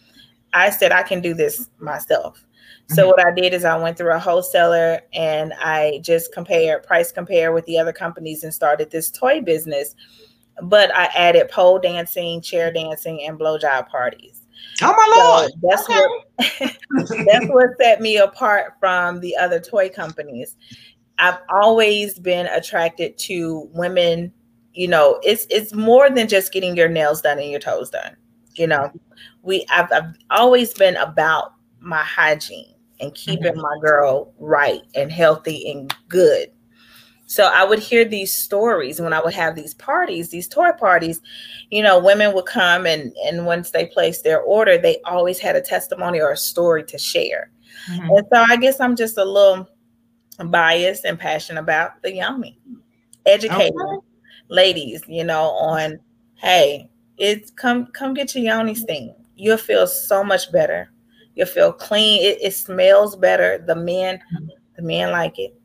[0.54, 2.46] I said I can do this myself.
[2.88, 7.12] So what I did is I went through a wholesaler and I just compared price
[7.12, 9.96] compare with the other companies and started this toy business
[10.64, 14.42] but I added pole dancing, chair dancing, and blowjob parties.
[14.82, 15.52] Oh my lord!
[15.52, 16.76] So that's what
[17.26, 20.56] that's what set me apart from the other toy companies.
[21.18, 24.34] I've always been attracted to women.
[24.74, 28.16] You know, it's it's more than just getting your nails done and your toes done.
[28.56, 28.92] You know,
[29.42, 33.62] we I've, I've always been about my hygiene and keeping mm-hmm.
[33.62, 36.52] my girl right and healthy and good.
[37.28, 41.22] So I would hear these stories when I would have these parties, these toy parties.
[41.72, 45.56] You know, women would come and and once they placed their order, they always had
[45.56, 47.50] a testimony or a story to share.
[47.90, 48.10] Mm-hmm.
[48.10, 49.68] And so I guess I'm just a little
[50.48, 52.60] biased and passionate about the yoni,
[53.26, 54.06] educating okay.
[54.50, 56.00] ladies, you know, on
[56.36, 59.14] hey, it's come come get your yoni steam.
[59.36, 60.92] You'll feel so much better.
[61.36, 62.24] You'll feel clean.
[62.24, 63.58] It, it smells better.
[63.58, 64.20] The men,
[64.76, 65.60] the men like it.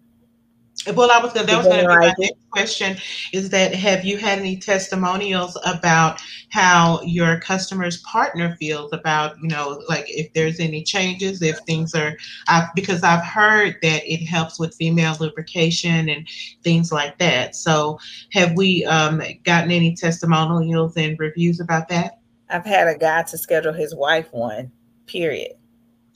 [0.87, 2.97] Well, I was gonna, that was going to be my next question.
[3.35, 6.21] Is that have you had any testimonials about
[6.51, 11.95] how your customer's partner feels about you know like if there's any changes, if things
[11.95, 12.17] are
[12.49, 16.27] I, because I've heard that it helps with female lubrication and
[16.63, 17.55] things like that.
[17.55, 17.99] So
[18.33, 22.21] have we um, gotten any testimonials and reviews about that?
[22.49, 24.73] I've had a guy to schedule his wife one.
[25.07, 25.53] Period.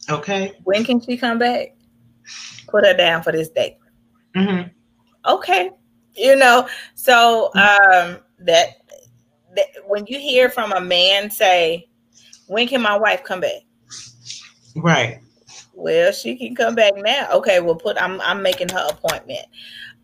[0.09, 0.53] Okay.
[0.65, 1.77] When can she come back?
[2.69, 3.77] Put her down for this date.
[4.35, 4.69] Mm-hmm.
[5.31, 5.71] Okay.
[6.17, 8.69] You know, so um, that,
[9.57, 11.89] that when you hear from a man say,
[12.47, 13.63] "When can my wife come back?"
[14.77, 15.21] Right.
[15.73, 17.29] Well, she can come back now.
[17.33, 19.47] Okay, well, put I'm I'm making her appointment.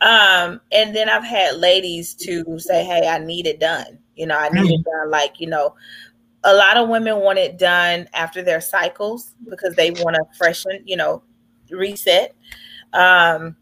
[0.00, 4.36] Um, and then I've had ladies to say, "Hey, I need it done." You know,
[4.36, 4.72] I need mm-hmm.
[4.72, 5.10] it done.
[5.10, 5.74] Like you know,
[6.44, 10.82] a lot of women want it done after their cycles because they want to freshen.
[10.84, 11.22] You know,
[11.70, 12.34] reset.
[12.92, 13.56] Um,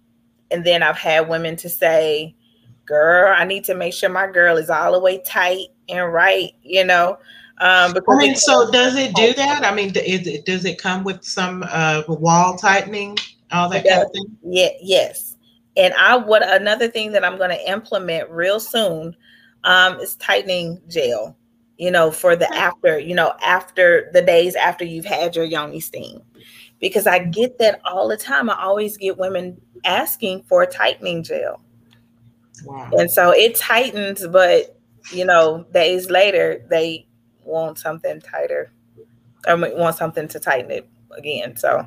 [0.51, 2.35] and then I've had women to say,
[2.85, 6.53] girl, I need to make sure my girl is all the way tight and right,
[6.63, 7.19] you know.
[7.61, 9.65] Um, because I mean, so does it do that?
[9.65, 13.19] I mean, is it, does it come with some uh, wall tightening,
[13.53, 14.37] all that kind of thing?
[14.45, 15.37] Yeah, yes.
[15.77, 19.17] And I what another thing that I'm going to implement real soon
[19.65, 21.37] um, is tightening gel.
[21.77, 25.79] You know, for the after, you know, after the days after you've had your yoni
[25.79, 26.21] steam
[26.81, 28.51] because I get that all the time.
[28.51, 31.61] I always get women asking for tightening gel.
[32.65, 32.91] Wow.
[32.93, 34.79] And so it tightens, but
[35.13, 37.07] you know, days later they
[37.45, 38.71] want something tighter
[39.47, 41.57] or want something to tighten it again.
[41.57, 41.87] So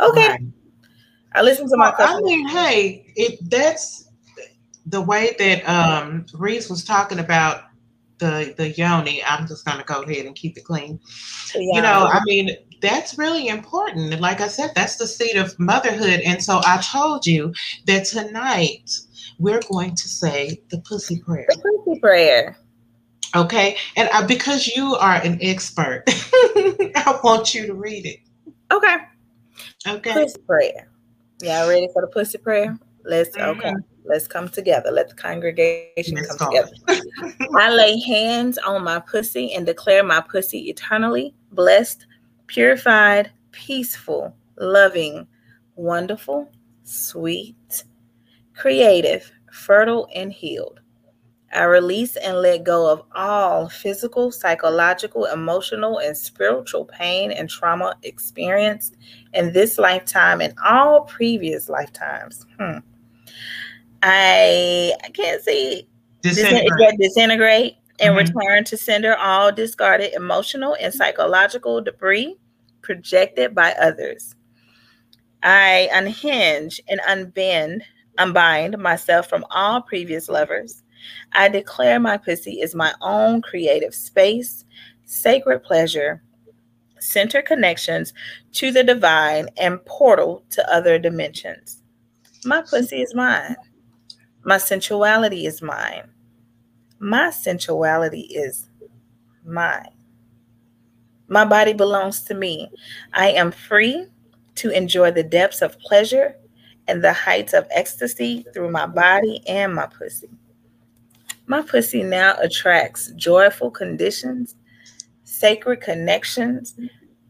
[0.00, 0.28] okay.
[0.28, 0.40] Right.
[1.34, 4.08] I listen to my well, I mean, hey, it that's
[4.86, 7.64] the way that um Reese was talking about
[8.18, 9.22] the the yoni.
[9.24, 11.00] I'm just gonna go ahead and keep it clean.
[11.54, 11.60] Yeah.
[11.74, 12.50] You know, I mean,
[12.80, 14.20] that's really important.
[14.20, 16.20] Like I said, that's the seed of motherhood.
[16.24, 17.52] And so I told you
[17.86, 18.90] that tonight
[19.38, 21.46] we're going to say the pussy prayer.
[21.48, 22.56] The pussy prayer.
[23.36, 23.76] Okay.
[23.96, 28.20] And I, because you are an expert, I want you to read it.
[28.72, 28.96] Okay.
[29.86, 30.12] Okay.
[30.12, 30.90] Pussy prayer.
[31.42, 32.78] Y'all ready for the pussy prayer?
[33.04, 33.58] Let's mm-hmm.
[33.58, 33.72] okay.
[34.04, 34.90] Let's come together.
[34.90, 36.72] Let the congregation Let's come together.
[37.58, 42.06] I lay hands on my pussy and declare my pussy eternally blessed,
[42.48, 45.26] purified, peaceful, loving,
[45.76, 46.50] wonderful,
[46.82, 47.84] sweet,
[48.54, 50.80] creative, fertile, and healed.
[51.52, 57.96] I release and let go of all physical, psychological, emotional, and spiritual pain and trauma
[58.02, 58.96] experienced
[59.32, 62.44] in this lifetime and all previous lifetimes.
[62.58, 62.78] Hmm.
[64.02, 65.88] I I can't see
[66.20, 68.36] disintegrate, disintegrate and mm-hmm.
[68.36, 72.36] return to sender all discarded emotional and psychological debris
[72.82, 74.34] projected by others.
[75.42, 77.82] I unhinge and unbend,
[78.18, 80.82] unbind myself from all previous lovers.
[81.32, 84.64] I declare my pussy is my own creative space,
[85.04, 86.22] sacred pleasure,
[86.98, 88.12] center connections
[88.52, 91.82] to the divine, and portal to other dimensions.
[92.44, 93.56] My pussy is mine.
[94.44, 96.10] My sensuality is mine.
[96.98, 98.68] My sensuality is
[99.44, 99.90] mine.
[101.28, 102.70] My body belongs to me.
[103.12, 104.06] I am free
[104.56, 106.34] to enjoy the depths of pleasure
[106.88, 110.30] and the heights of ecstasy through my body and my pussy.
[111.46, 114.56] My pussy now attracts joyful conditions,
[115.24, 116.74] sacred connections,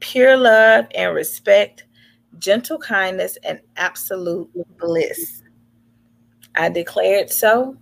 [0.01, 1.85] pure love and respect,
[2.39, 4.49] gentle kindness, and absolute
[4.79, 5.43] bliss.
[6.55, 7.77] I declare it so,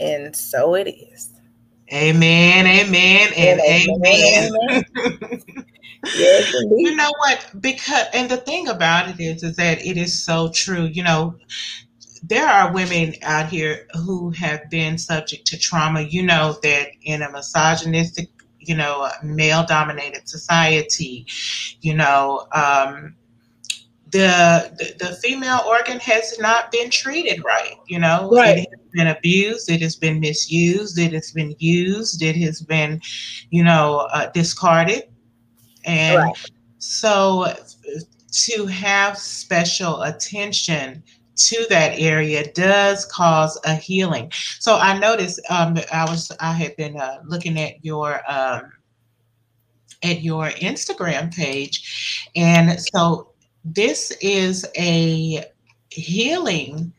[0.00, 1.30] and so it is.
[1.92, 4.50] Amen, amen, and amen.
[4.66, 4.84] amen.
[6.16, 7.48] yes, you know what?
[7.60, 10.84] Because and the thing about it is, is that it is so true.
[10.84, 11.36] You know,
[12.24, 16.02] there are women out here who have been subject to trauma.
[16.02, 21.24] You know that in a misogynistic, you know, male-dominated society,
[21.82, 23.14] you know, um,
[24.16, 27.74] the, the, the female organ has not been treated right.
[27.86, 28.58] You know, right.
[28.58, 33.00] it has been abused, it has been misused, it has been used, it has been,
[33.50, 35.04] you know, uh, discarded,
[35.84, 36.50] and right.
[36.78, 37.54] so
[38.32, 41.02] to have special attention
[41.36, 44.32] to that area does cause a healing.
[44.58, 48.72] So I noticed um, I was I had been uh, looking at your um,
[50.02, 53.32] at your Instagram page, and so
[53.66, 55.44] this is a
[55.90, 56.92] healing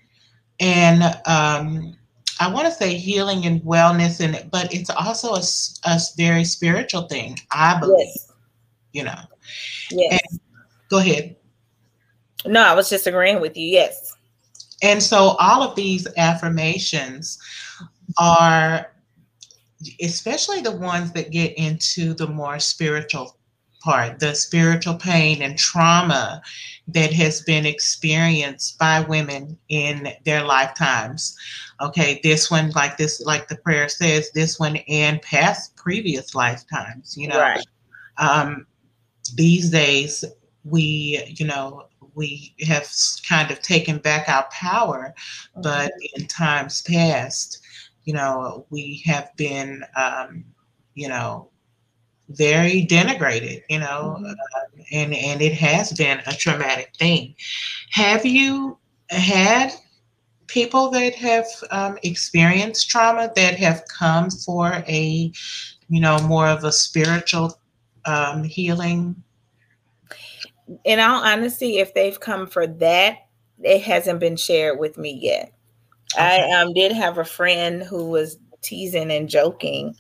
[0.60, 1.98] and um,
[2.40, 5.44] I want to say healing and wellness, and but it's also a,
[5.90, 7.38] a very spiritual thing.
[7.52, 8.32] I believe, yes.
[8.94, 9.20] you know.
[9.92, 10.22] Yes.
[10.30, 10.40] And,
[10.90, 11.36] go ahead.
[12.46, 13.68] No, I was just agreeing with you.
[13.68, 14.16] Yes.
[14.84, 17.40] And so all of these affirmations
[18.20, 18.92] are,
[20.02, 23.37] especially the ones that get into the more spiritual
[23.88, 26.42] part, the spiritual pain and trauma
[26.90, 31.38] that has been experienced by women in their lifetimes.
[31.80, 37.16] Okay, this one, like this, like the prayer says, this one and past previous lifetimes,
[37.16, 37.40] you know.
[37.40, 37.66] Right.
[38.18, 38.68] Um,
[39.36, 40.26] these days,
[40.66, 42.92] we, you know, we have
[43.30, 45.62] kind of taken back our power, mm-hmm.
[45.62, 47.62] but in times past,
[48.04, 50.44] you know, we have been, um,
[50.94, 51.50] you know,
[52.30, 54.26] very denigrated, you know, mm-hmm.
[54.26, 57.36] uh, and and it has been a traumatic thing.
[57.92, 58.78] Have you
[59.10, 59.72] had
[60.48, 65.32] people that have um, experienced trauma that have come for a,
[65.90, 67.60] you know, more of a spiritual
[68.06, 69.16] um, healing?
[70.84, 73.28] In all honesty, if they've come for that,
[73.64, 75.54] it hasn't been shared with me yet.
[76.16, 76.50] Okay.
[76.52, 79.96] I um, did have a friend who was teasing and joking.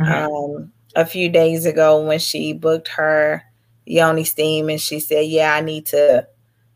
[0.00, 0.34] Mm-hmm.
[0.34, 3.42] Um, a few days ago when she booked her
[3.86, 6.26] yoni steam and she said, Yeah, I need to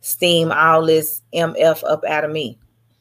[0.01, 2.59] steam all this MF up out of me.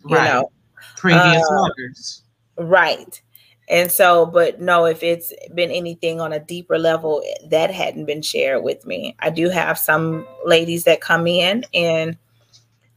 [0.08, 0.34] You right.
[0.34, 0.52] know.
[0.96, 2.24] Previous uh, orders.
[2.58, 3.22] Right.
[3.70, 8.22] And so, but no, if it's been anything on a deeper level, that hadn't been
[8.22, 9.16] shared with me.
[9.20, 12.18] I do have some ladies that come in and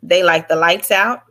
[0.02, 1.24] they like the lights out.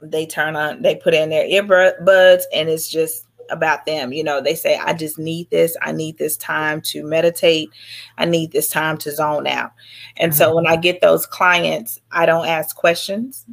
[0.00, 4.12] They turn on, they put in their earbuds, and it's just about them.
[4.12, 5.76] You know, they say, I just need this.
[5.82, 7.70] I need this time to meditate.
[8.18, 9.72] I need this time to zone out.
[10.16, 10.38] And mm-hmm.
[10.38, 13.44] so when I get those clients, I don't ask questions.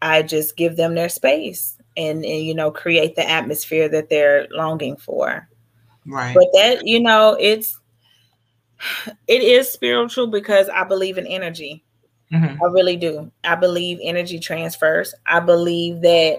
[0.00, 4.48] I just give them their space and, and you know, create the atmosphere that they're
[4.50, 5.48] longing for.
[6.06, 6.34] Right.
[6.34, 7.78] But that, you know, it's
[9.28, 11.84] it is spiritual because I believe in energy.
[12.32, 12.62] Mm-hmm.
[12.62, 13.30] I really do.
[13.44, 15.14] I believe energy transfers.
[15.26, 16.38] I believe that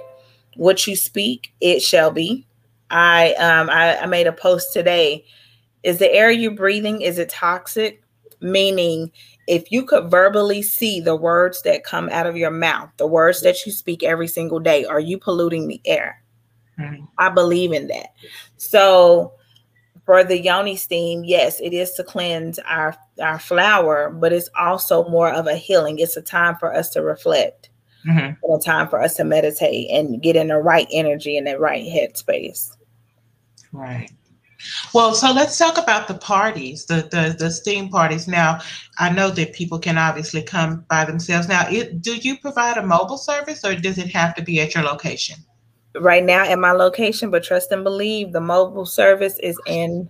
[0.55, 2.47] what you speak, it shall be.
[2.93, 5.25] I um I, I made a post today.
[5.81, 8.03] Is the air you're breathing is it toxic?
[8.39, 9.11] Meaning
[9.47, 13.41] if you could verbally see the words that come out of your mouth, the words
[13.41, 16.23] that you speak every single day, are you polluting the air?
[16.79, 17.05] Mm-hmm.
[17.17, 18.13] I believe in that.
[18.57, 19.33] So
[20.05, 25.07] for the yoni steam, yes, it is to cleanse our our flower, but it's also
[25.09, 25.99] more of a healing.
[25.99, 27.69] It's a time for us to reflect,
[28.05, 28.19] mm-hmm.
[28.19, 31.59] and a time for us to meditate and get in the right energy and the
[31.59, 32.75] right headspace.
[33.73, 34.09] Right.
[34.93, 38.27] Well, so let's talk about the parties, the the, the steam parties.
[38.27, 38.59] Now,
[38.97, 41.49] I know that people can obviously come by themselves.
[41.49, 44.73] Now, it, do you provide a mobile service, or does it have to be at
[44.73, 45.35] your location?
[45.99, 50.09] Right now, at my location, but trust and believe, the mobile service is in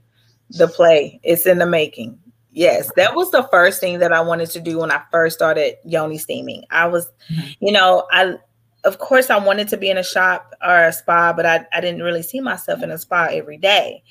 [0.51, 1.20] the play.
[1.24, 2.20] It's in the making.
[2.51, 5.78] Yes, that was the first thing that I wanted to do when I first started
[5.84, 6.64] yoni steaming.
[6.70, 7.66] I was, mm-hmm.
[7.66, 8.36] you know, I
[8.84, 11.79] of course I wanted to be in a shop or a spa, but I, I
[11.79, 14.03] didn't really see myself in a spa every day.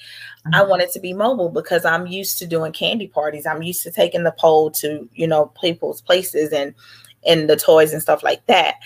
[0.46, 0.54] Mm-hmm.
[0.54, 3.46] I wanted to be mobile because I'm used to doing candy parties.
[3.46, 6.74] I'm used to taking the pole to, you know, people's places and
[7.24, 8.76] and the toys and stuff like that.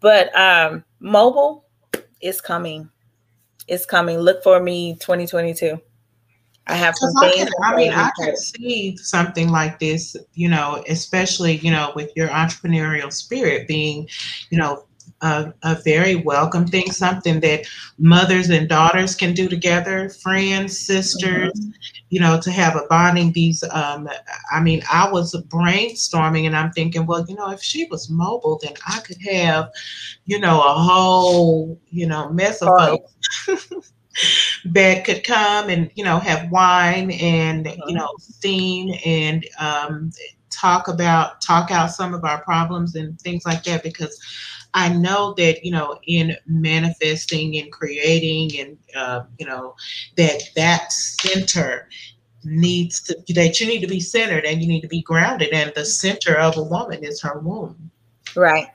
[0.00, 1.64] But um mobile
[2.20, 2.90] is coming.
[3.68, 4.18] It's coming.
[4.18, 5.80] Look for me 2022.
[6.66, 10.84] I have some I, can, I mean, I can see something like this, you know,
[10.88, 14.08] especially, you know, with your entrepreneurial spirit being,
[14.50, 14.84] you know,
[15.22, 17.66] a, a, very welcome thing, something that
[17.98, 21.70] mothers and daughters can do together, friends, sisters, mm-hmm.
[22.08, 23.32] you know, to have a bonding.
[23.32, 24.08] These, um,
[24.52, 28.58] I mean, I was brainstorming and I'm thinking, well, you know, if she was mobile,
[28.62, 29.70] then I could have,
[30.24, 33.92] you know, a whole, you know, mess of folks.
[34.64, 37.94] that could come and you know have wine and you mm-hmm.
[37.94, 40.10] know steam and um,
[40.50, 44.20] talk about talk out some of our problems and things like that because
[44.74, 49.74] I know that you know in manifesting and creating and uh, you know
[50.16, 51.88] that that center
[52.44, 55.72] needs to that you need to be centered and you need to be grounded and
[55.74, 57.90] the center of a woman is her womb.
[58.36, 58.68] Right.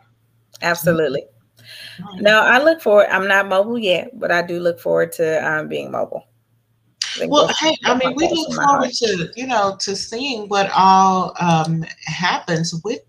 [0.61, 1.23] Absolutely.
[2.15, 3.07] No, I look forward.
[3.09, 6.27] I'm not mobile yet, but I do look forward to um, being mobile.
[7.27, 11.85] Well, hey, I mean, we look forward to you know to seeing what all um,
[12.05, 13.01] happens with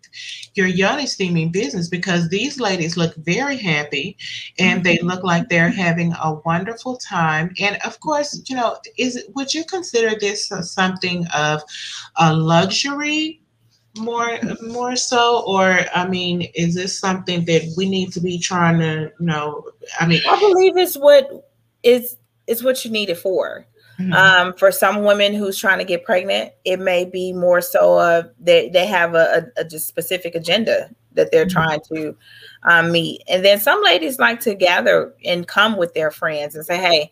[0.55, 4.17] your yoni steaming business because these ladies look very happy
[4.59, 7.55] and they look like they're having a wonderful time.
[7.61, 11.63] And of course, you know, is would you consider this something of
[12.17, 13.41] a luxury
[13.99, 18.79] more more so or i mean is this something that we need to be trying
[18.79, 19.65] to you know
[19.99, 21.51] i mean i believe it's what
[21.83, 23.76] is is what you need it for Mm-hmm.
[23.99, 28.25] Um, for some women who's trying to get pregnant, it may be more so uh,
[28.39, 31.59] they, they have a, a, a specific agenda that they're mm-hmm.
[31.59, 32.17] trying to
[32.65, 33.23] um, meet.
[33.27, 37.11] And then some ladies like to gather and come with their friends and say, hey,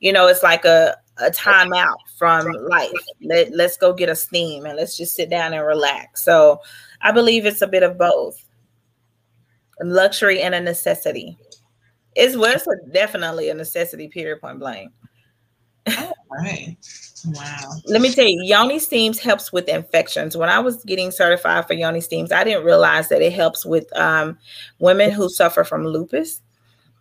[0.00, 2.90] you know, it's like a, a time out from life.
[3.22, 6.24] Let, let's go get a steam and let's just sit down and relax.
[6.24, 6.60] So
[7.00, 8.44] I believe it's a bit of both
[9.80, 11.38] luxury and a necessity.
[12.16, 14.92] It's, well, it's a, definitely a necessity, period, point blank.
[15.86, 16.76] Oh, right.
[17.26, 17.72] Wow.
[17.86, 20.36] Let me tell you, Yoni Steams helps with infections.
[20.36, 23.94] When I was getting certified for Yoni Steams, I didn't realize that it helps with
[23.96, 24.38] um,
[24.78, 26.42] women who suffer from lupus.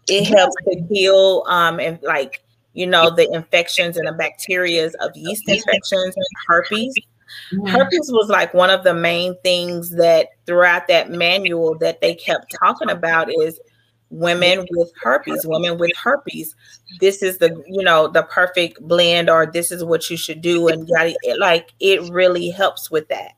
[0.08, 5.12] It helps to heal um, and like you know the infections and the bacterias of
[5.16, 6.94] yeast infections and herpes.
[7.52, 7.68] Mm-hmm.
[7.68, 12.54] Herpes was like one of the main things that throughout that manual that they kept
[12.60, 13.60] talking about is
[14.14, 16.56] women with herpes women with herpes
[17.00, 20.68] this is the you know the perfect blend or this is what you should do
[20.68, 20.88] and
[21.40, 23.32] like it really helps with that.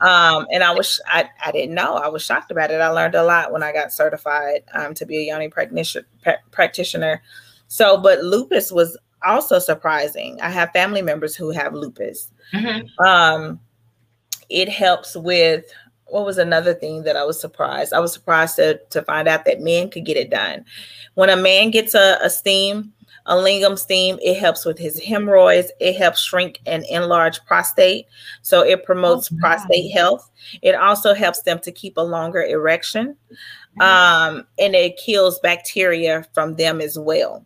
[0.00, 1.96] Um and i was I, I didn't know.
[1.96, 2.80] I was shocked about it.
[2.80, 6.06] I learned a lot when i got certified um, to be a yoni practitioner
[6.50, 7.22] practitioner.
[7.68, 10.40] So but lupus was also surprising.
[10.40, 12.32] I have family members who have lupus.
[12.54, 13.04] Mm-hmm.
[13.04, 13.60] um
[14.48, 15.64] it helps with
[16.06, 17.92] what was another thing that I was surprised?
[17.92, 20.64] I was surprised to, to find out that men could get it done.
[21.14, 22.92] When a man gets a, a steam,
[23.26, 25.72] a lingam steam, it helps with his hemorrhoids.
[25.80, 28.06] It helps shrink and enlarge prostate.
[28.42, 30.30] So it promotes oh, prostate health.
[30.62, 33.16] It also helps them to keep a longer erection.
[33.80, 37.44] Um, and it kills bacteria from them as well.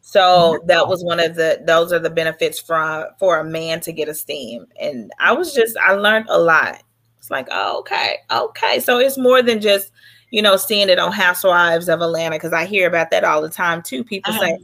[0.00, 3.92] So that was one of the those are the benefits for for a man to
[3.92, 4.66] get a steam.
[4.80, 6.82] And I was just I learned a lot.
[7.26, 8.78] It's like, oh, okay, okay.
[8.78, 9.90] So it's more than just,
[10.30, 13.48] you know, seeing it on Housewives of Atlanta because I hear about that all the
[13.48, 14.04] time too.
[14.04, 14.46] People uh-huh.
[14.46, 14.58] say,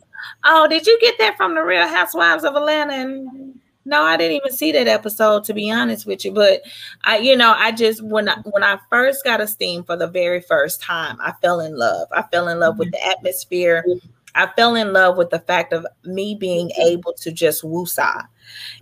[0.44, 4.36] "Oh, did you get that from the Real Housewives of Atlanta?" And no, I didn't
[4.36, 6.30] even see that episode to be honest with you.
[6.30, 6.62] But
[7.02, 10.06] I, you know, I just when I when I first got a steam for the
[10.06, 12.06] very first time, I fell in love.
[12.12, 12.78] I fell in love mm-hmm.
[12.78, 13.84] with the atmosphere.
[14.36, 18.28] I fell in love with the fact of me being able to just woosah.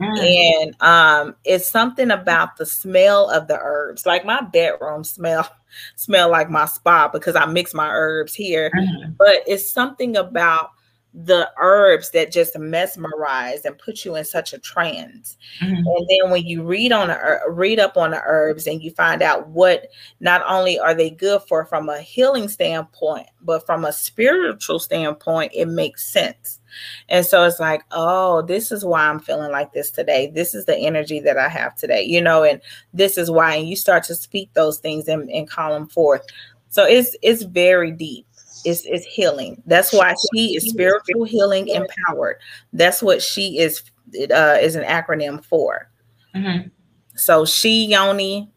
[0.00, 0.64] Mm.
[0.64, 4.06] And um, it's something about the smell of the herbs.
[4.06, 5.48] Like my bedroom smell
[5.96, 8.70] smell like my spa because I mix my herbs here.
[8.74, 9.16] Mm.
[9.16, 10.70] But it's something about
[11.12, 15.36] the herbs that just mesmerize and put you in such a trance.
[15.60, 15.74] Mm-hmm.
[15.74, 19.20] And then when you read on the read up on the herbs and you find
[19.20, 19.88] out what
[20.20, 25.52] not only are they good for from a healing standpoint, but from a spiritual standpoint,
[25.54, 26.60] it makes sense.
[27.08, 30.30] And so it's like, oh, this is why I'm feeling like this today.
[30.32, 32.60] This is the energy that I have today, you know, and
[32.94, 36.24] this is why and you start to speak those things and, and call them forth.
[36.68, 38.29] So it's it's very deep
[38.64, 39.62] is is healing.
[39.66, 42.36] That's why she is spiritual healing empowered.
[42.72, 43.82] That's what she is
[44.30, 45.90] uh, is an acronym for.
[46.34, 46.68] Mm-hmm.
[47.16, 48.50] So she yoni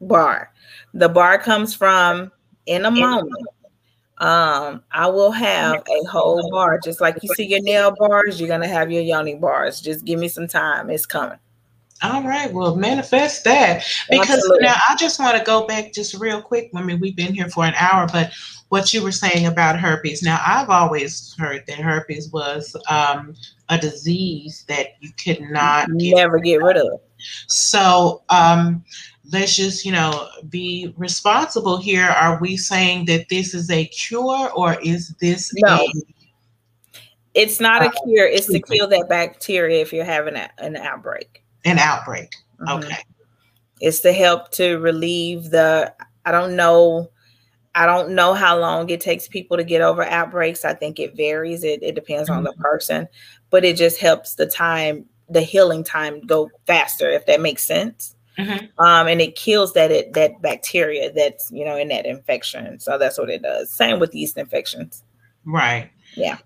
[0.00, 0.52] bar.
[0.94, 2.32] The bar comes from
[2.66, 3.46] in a moment.
[4.18, 8.38] Um, I will have a whole bar, just like you see your nail bars.
[8.38, 9.80] You're gonna have your yoni bars.
[9.80, 10.90] Just give me some time.
[10.90, 11.38] It's coming.
[12.02, 14.64] All right, well, manifest that because Absolutely.
[14.64, 16.70] now I just want to go back just real quick.
[16.74, 18.32] I mean, we've been here for an hour, but
[18.70, 20.22] what you were saying about herpes.
[20.22, 23.34] Now, I've always heard that herpes was um,
[23.68, 27.00] a disease that you could not never get, get rid of.
[27.48, 28.84] So, um,
[29.32, 32.06] let's just, you know, be responsible here.
[32.06, 35.74] Are we saying that this is a cure or is this no?
[35.74, 35.92] A,
[37.34, 38.26] it's not a uh, cure.
[38.26, 41.42] It's to kill that bacteria if you're having a, an outbreak.
[41.64, 42.30] An outbreak.
[42.60, 42.84] Mm-hmm.
[42.84, 43.02] Okay.
[43.80, 45.92] It's to help to relieve the.
[46.24, 47.10] I don't know
[47.74, 50.64] I don't know how long it takes people to get over outbreaks.
[50.64, 51.62] I think it varies.
[51.62, 52.38] It, it depends mm-hmm.
[52.38, 52.62] on the mm-hmm.
[52.62, 53.08] person,
[53.50, 58.16] but it just helps the time, the healing time go faster, if that makes sense.
[58.38, 58.66] Mm-hmm.
[58.82, 62.80] Um, and it kills that it, that bacteria that's you know in that infection.
[62.80, 63.70] So that's what it does.
[63.70, 65.04] Same with yeast infections.
[65.44, 65.90] Right.
[66.16, 66.38] Yeah.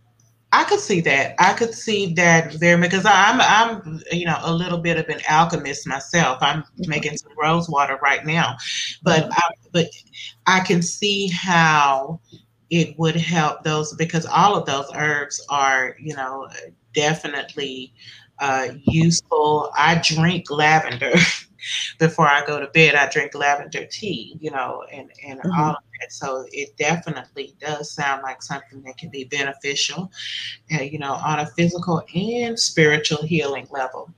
[0.54, 1.34] I could see that.
[1.40, 5.20] I could see that very because I'm I'm you know a little bit of an
[5.28, 6.38] alchemist myself.
[6.40, 8.56] I'm making some rose water right now,
[9.02, 9.32] but mm-hmm.
[9.32, 9.86] I, but
[10.46, 12.20] I can see how
[12.70, 16.48] it would help those because all of those herbs are you know
[16.94, 17.92] definitely
[18.38, 19.72] uh, useful.
[19.76, 21.14] I drink lavender.
[21.98, 25.58] before I go to bed, I drink lavender tea, you know, and, and Mhm.
[25.58, 26.12] all of that.
[26.12, 30.10] So it definitely does sound like something that can be beneficial,
[30.78, 34.10] uh, you know, on a physical and spiritual healing level.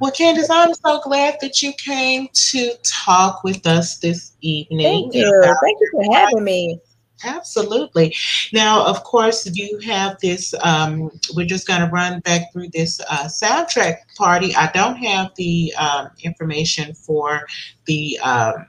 [0.00, 5.10] Well, Candace, I'm so glad that you came to talk with us this evening.
[5.10, 5.54] Thank you.
[5.62, 6.80] Thank you for having me.
[7.24, 8.14] Absolutely.
[8.52, 10.54] Now, of course, you have this.
[10.62, 14.54] Um, we're just going to run back through this uh, soundtrack party.
[14.54, 17.46] I don't have the um, information for
[17.86, 18.66] the um,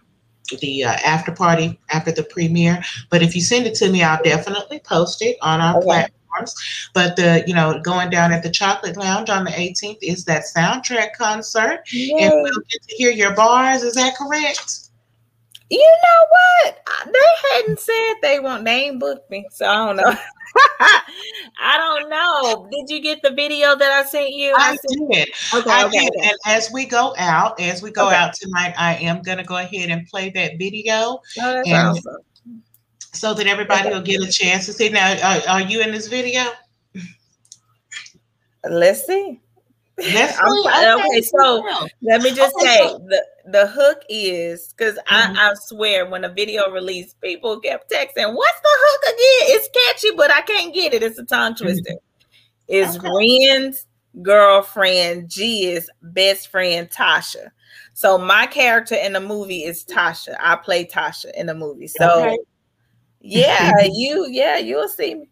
[0.59, 4.21] the uh, after party after the premiere, but if you send it to me, I'll
[4.23, 5.85] definitely post it on our Okay.
[5.85, 6.89] platforms.
[6.93, 10.43] But the you know going down at the Chocolate Lounge on the 18th is that
[10.55, 13.83] soundtrack concert, and we'll get to hear your bars.
[13.83, 14.82] Is that correct?
[15.73, 17.11] You know what?
[17.11, 20.13] They hadn't said they want name booked me, so I don't know.
[21.59, 22.67] I don't know.
[22.71, 24.53] Did you get the video that I sent you?
[24.55, 25.29] I sent- did.
[25.51, 26.13] Okay, I okay, did.
[26.15, 26.27] okay.
[26.29, 28.15] And as we go out, as we go Okay.
[28.15, 31.19] out tonight, I am going to go ahead and play that video Oh,
[31.53, 32.17] that's and- awesome.
[33.13, 34.89] so that everybody will get a chance to see.
[34.89, 36.43] Now, are, are you in this video?
[38.69, 39.39] Let's see.
[39.99, 41.63] Okay, so.
[42.01, 45.35] Let me just Okay, say so- the the hook is because Mhm.
[45.37, 49.69] I, I swear when a video released, people kept texting, "What's the hook again?" It's
[49.69, 51.03] catchy, but I can't get it.
[51.03, 51.93] It's a tongue twister.
[52.67, 53.09] Is Okay.
[53.51, 53.85] Ren's
[54.21, 57.49] girlfriend Gia's best friend Tasha.
[57.93, 60.35] So my character in the movie is Tasha.
[60.39, 61.87] I play Tasha in the movie.
[61.87, 62.37] So Okay.
[63.21, 65.29] yeah, you yeah you'll see me.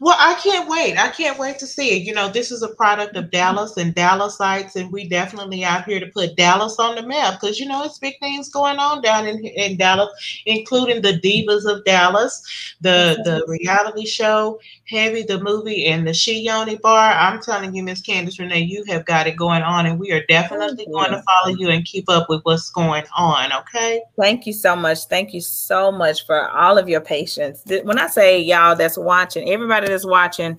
[0.00, 0.96] Well, I can't wait.
[0.96, 2.02] I can't wait to see it.
[2.02, 5.98] You know, this is a product of Dallas and Dallasites, and we definitely out here
[5.98, 9.26] to put Dallas on the map because you know it's big things going on down
[9.26, 10.08] in, in Dallas,
[10.46, 16.42] including the Divas of Dallas, the the reality show, Heavy the movie, and the She
[16.42, 17.12] Yoni Bar.
[17.12, 20.24] I'm telling you, Miss Candace Renee, you have got it going on, and we are
[20.26, 23.52] definitely going to follow you and keep up with what's going on.
[23.52, 24.02] Okay.
[24.16, 25.06] Thank you so much.
[25.06, 27.62] Thank you so much for all of your patience.
[27.82, 30.58] When I say y'all that's watching, everybody that's watching,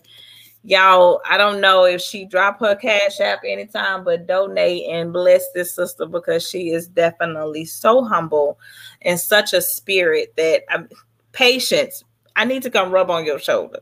[0.64, 5.44] y'all, I don't know if she drop her cash app anytime, but donate and bless
[5.54, 8.60] this sister because she is definitely so humble
[9.02, 10.90] and such a spirit that I'm
[11.32, 12.04] patience.
[12.36, 13.80] I need to come rub on your shoulder.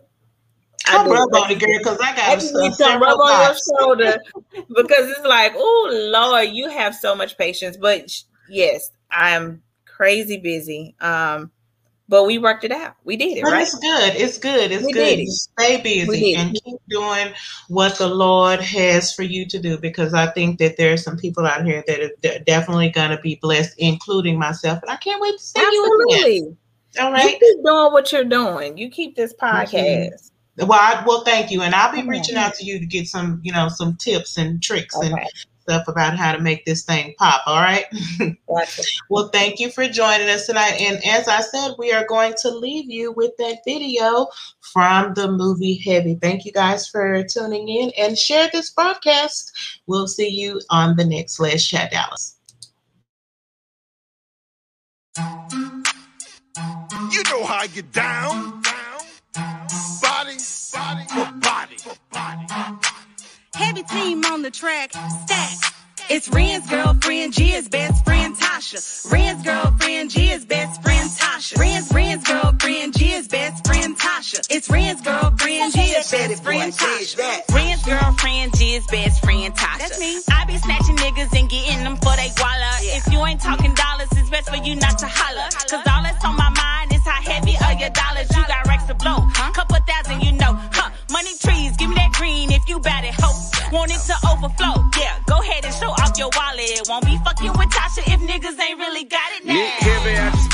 [0.87, 3.45] I Come rub on it, girl, because I got just a, need to rub on
[3.45, 4.17] your shoulder
[4.75, 7.77] because it's like, oh Lord, you have so much patience.
[7.77, 8.09] But
[8.49, 10.95] yes, I'm crazy busy.
[11.01, 11.51] Um,
[12.09, 12.95] but we worked it out.
[13.03, 13.61] We did it, But right?
[13.63, 14.15] it's good.
[14.15, 14.71] It's good.
[14.71, 15.19] It's We good.
[15.19, 15.27] it.
[15.29, 17.33] Stay busy and keep doing
[17.67, 21.17] what the Lord has for you to do because I think that there are some
[21.17, 24.79] people out here that are definitely going to be blessed, including myself.
[24.83, 26.15] And I can't wait to see you again.
[26.15, 26.57] Absolutely.
[26.99, 28.77] All You keep doing what you're doing.
[28.77, 29.75] You keep this mm-hmm.
[29.75, 30.31] podcast.
[30.59, 32.07] Well, I, well, thank you, and I'll be Okay.
[32.07, 35.27] reaching out to you to get some, you know, some tips and tricks and Okay.
[35.67, 37.41] Stuff about how to make this thing pop.
[37.45, 37.85] All right.
[38.47, 38.83] Gotcha.
[39.09, 40.81] Well, thank you for joining us tonight.
[40.81, 44.27] And as I said, we are going to leave you with that video
[44.73, 46.15] from the movie Heavy.
[46.21, 49.81] Thank you guys for tuning in and share this broadcast.
[49.87, 52.35] We'll see you on the next Let's Chat Dallas.
[57.11, 58.61] You know how I get down.
[60.01, 60.37] Body,
[60.73, 62.87] body, for body, for body.
[63.57, 65.73] Heavy team on the track, stack.
[66.11, 69.11] It's Ren's girlfriend, Gia's best friend Tasha.
[69.11, 71.57] Ren's girlfriend, Gia's best friend Tasha.
[71.57, 74.45] Ren's Ren's girlfriend, Gia's best friend Tasha.
[74.51, 77.55] It's Ren's girlfriend, Gia's best friend Tasha.
[77.55, 79.79] Ren's girlfriend, Gia's best friend Tasha.
[79.79, 80.21] That's me.
[80.29, 82.71] I be snatching niggas and getting them for they guala.
[82.95, 85.49] If you ain't talking dollars, it's best for you not to holler.
[85.49, 88.29] Cause all that's on my mind is how heavy are your dollars.
[88.37, 88.66] You got
[93.71, 94.89] Want it to overflow.
[94.97, 96.87] Yeah, go ahead and show off your wallet.
[96.87, 98.56] Won't be fucking with Tasha if niggas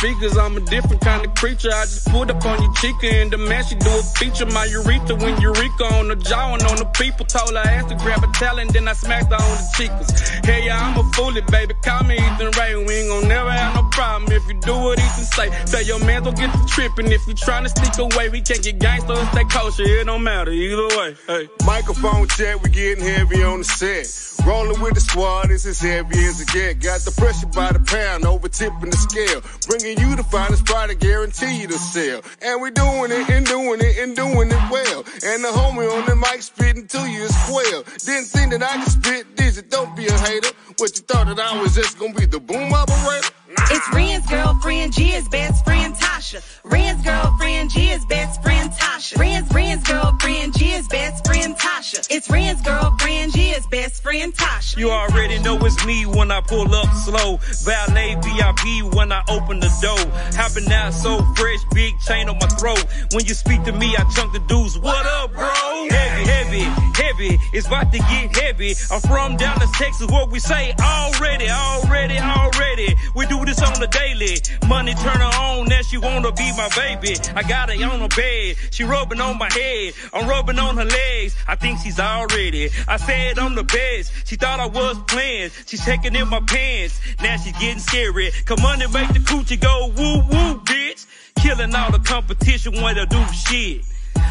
[0.03, 1.71] speakers, I'm a different kind of creature.
[1.71, 4.45] I just put up on your chica and the man she do a feature.
[4.47, 7.25] My urethra when Eureka on the jaw and on the people.
[7.25, 10.09] Told her ass to grab a talent, then I smacked her on the cheekers.
[10.43, 11.73] Hell yeah, I'm a fully baby.
[11.83, 12.75] Call me Ethan Ray.
[12.75, 15.47] We ain't gon' never have no problem if you do what Ethan say.
[15.65, 17.07] Say your man don't get the tripping.
[17.07, 19.83] If you tryna sneak away, we can't get gangster or stay kosher.
[19.83, 21.15] It don't matter either way.
[21.27, 21.49] Hey.
[21.65, 24.32] Microphone check, we getting heavy on the set.
[24.45, 26.79] Rolling with the squad, it's as heavy as it get.
[26.81, 29.39] Got the pressure by the pound, over tipping the scale.
[29.67, 32.21] Bringing you the finest product, guarantee you to sell.
[32.41, 34.99] And we doing it and doing it and doing it well.
[35.23, 37.83] And the homie on the mic spitting to you as well.
[38.03, 40.51] Didn't think that I could spit this, don't be a hater.
[40.77, 43.33] What you thought that I was just gonna be the boom operator?
[43.55, 46.41] It's Ren's girlfriend, Gia's best friend Tasha.
[46.63, 49.17] Ren's girlfriend, Gia's best friend Tasha.
[49.17, 52.07] Ren's Ren's girlfriend, Gia's best friend Tasha.
[52.09, 54.77] It's Ren's girlfriend, Gia's best friend Tasha.
[54.77, 57.37] You already know it's me when I pull up slow.
[57.63, 60.11] Valet VIP when I open the door.
[60.33, 62.83] Hopping out so fresh, big chain on my throat.
[63.11, 64.79] When you speak to me, I chunk the dudes.
[64.79, 65.87] What up, bro?
[65.89, 66.63] Heavy, heavy,
[66.95, 67.39] heavy.
[67.53, 68.73] It's about to get heavy.
[68.91, 72.95] I'm from Dallas, Texas, what we say already, already, already.
[73.15, 74.37] We do this on the daily.
[74.67, 77.15] Money turn her on, now she wanna be my baby.
[77.35, 79.93] I got her on her bed, she rubbing on my head.
[80.13, 81.35] I'm rubbing on her legs.
[81.47, 82.69] I think she's all ready.
[82.87, 84.11] I said I'm the best.
[84.25, 85.51] She thought I was playing.
[85.65, 86.99] She's taking in my pants.
[87.21, 88.31] Now she's getting scary.
[88.45, 91.05] Come on and make the coochie go woo woo, bitch.
[91.35, 93.81] Killing all the competition when they do shit.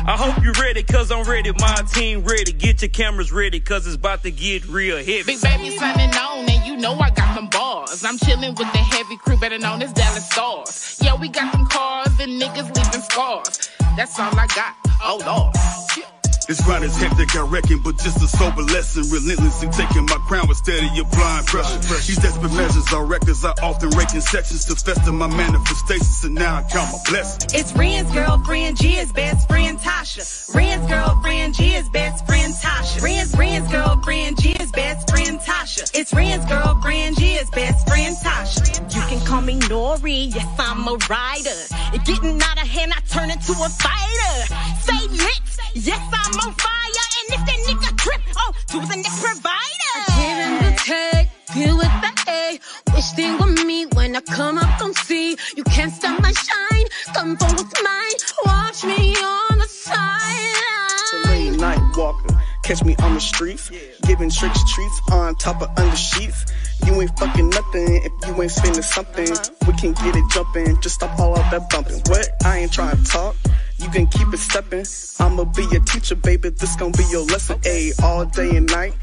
[0.04, 1.52] I hope you're ready, cause I'm ready.
[1.58, 2.52] My team ready.
[2.52, 5.22] Get your cameras ready, cause it's about to get real heavy.
[5.22, 8.04] Big baby signing on, and you know I got them bars.
[8.04, 10.98] I'm chilling with the heavy crew, better known as Dallas Stars.
[11.00, 13.70] Yeah, we got them cars, and niggas leaving scars.
[13.96, 14.74] That's all I got.
[15.02, 16.21] Oh Lord.
[16.48, 19.04] This grind is hectic, I reckon, but just a sober lesson.
[19.10, 21.78] Relentlessly taking my crown with steady applying pressure.
[21.78, 26.34] These desperate measures are records I often rake in sections to fester my manifestations, and
[26.34, 27.54] now I count my blessings.
[27.54, 30.54] It's Ren's girlfriend, Gia's best friend Tasha.
[30.54, 33.02] Ren's girlfriend, Gia's best friend Tasha.
[33.02, 35.90] Ren's Ren's girlfriend, Gia's best friend Tasha.
[35.94, 38.94] It's Ren's girlfriend, Gia's best friend Tasha.
[38.94, 41.60] You can call me Nori, yes I'm a rider.
[41.94, 44.54] It getting out of hand, I turn into a fighter.
[44.82, 45.41] Say lit,
[45.74, 46.72] yes I'm on fire.
[47.18, 49.94] And if that nigga trip, oh, to the next provider.
[50.16, 52.58] Give him the tag, deal with the A.
[52.94, 55.36] Wish they were me when I come up on C.
[55.56, 58.16] You can't stop my shine, come for what's mine.
[58.44, 61.24] Watch me on the a sideline.
[61.26, 62.38] late night walker.
[62.62, 63.70] Catch me on the streets,
[64.02, 66.46] giving tricks treats on top of under sheets.
[66.86, 69.28] You ain't fucking nothing if you ain't spending something.
[69.66, 72.00] We can get it jumping, just stop all of that bumping.
[72.06, 72.28] What?
[72.44, 73.36] I ain't trying to talk.
[73.82, 74.84] You can keep it steppin'.
[75.18, 76.50] I'ma be your teacher, baby.
[76.50, 77.58] This gon' be your lesson.
[77.60, 78.94] Ayy, all day and night.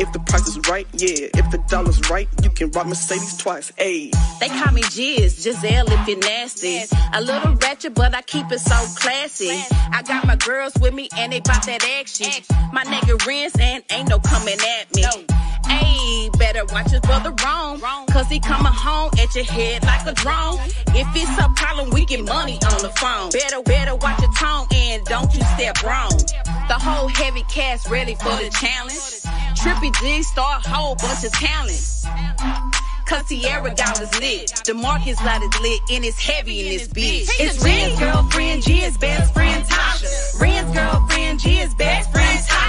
[0.00, 1.28] If the price is right, yeah.
[1.34, 3.72] If the dollar's right, you can rock Mercedes twice.
[3.78, 4.14] Ayy.
[4.38, 6.82] They call me Giz, Giselle if you're nasty.
[7.12, 9.50] A little ratchet, but I keep it so classy.
[9.92, 12.30] I got my girls with me and they bout that action.
[12.72, 15.02] My nigga Renz and ain't no coming at me.
[15.64, 17.80] Ayy, better watch his brother wrong.
[18.10, 20.58] Cause he coming home at your head like a drone.
[20.94, 23.30] If it's a problem, we get money on the phone.
[23.30, 26.16] Better, better watch your tone and don't you step wrong.
[26.68, 29.28] The whole heavy cast ready for the challenge.
[29.58, 31.82] Trippy G star whole bunch of talent.
[33.06, 34.52] Cause Sierra got us lit.
[34.66, 37.28] DeMarcus got is lit and it's heavy in this bitch.
[37.40, 40.40] It's Ren's girlfriend, Gia's best friend Tasha.
[40.40, 42.27] Ren's girlfriend, Gia's best friend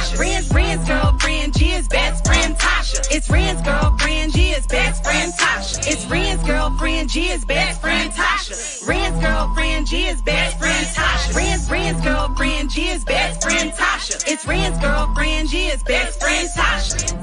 [0.10, 0.20] Tasha.
[0.20, 3.08] Ren's, Ren's girlfriend, Gia's best friend Tasha.
[3.12, 5.88] It's Ren's girlfriend, Gia's best friend Tasha.
[5.88, 8.88] It's Ren's girlfriend, Gia's best friend Tasha.
[8.88, 11.36] Ren's girlfriend, Gia's best friend Tasha.
[11.36, 14.24] Ren's, Ren's girlfriend, Gia's best friend Tasha.
[14.28, 17.16] It's Ren's girlfriend, Gia's best friend Tasha.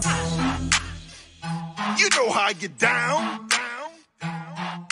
[1.99, 3.49] You know how I get down.
[3.49, 4.87] down, down.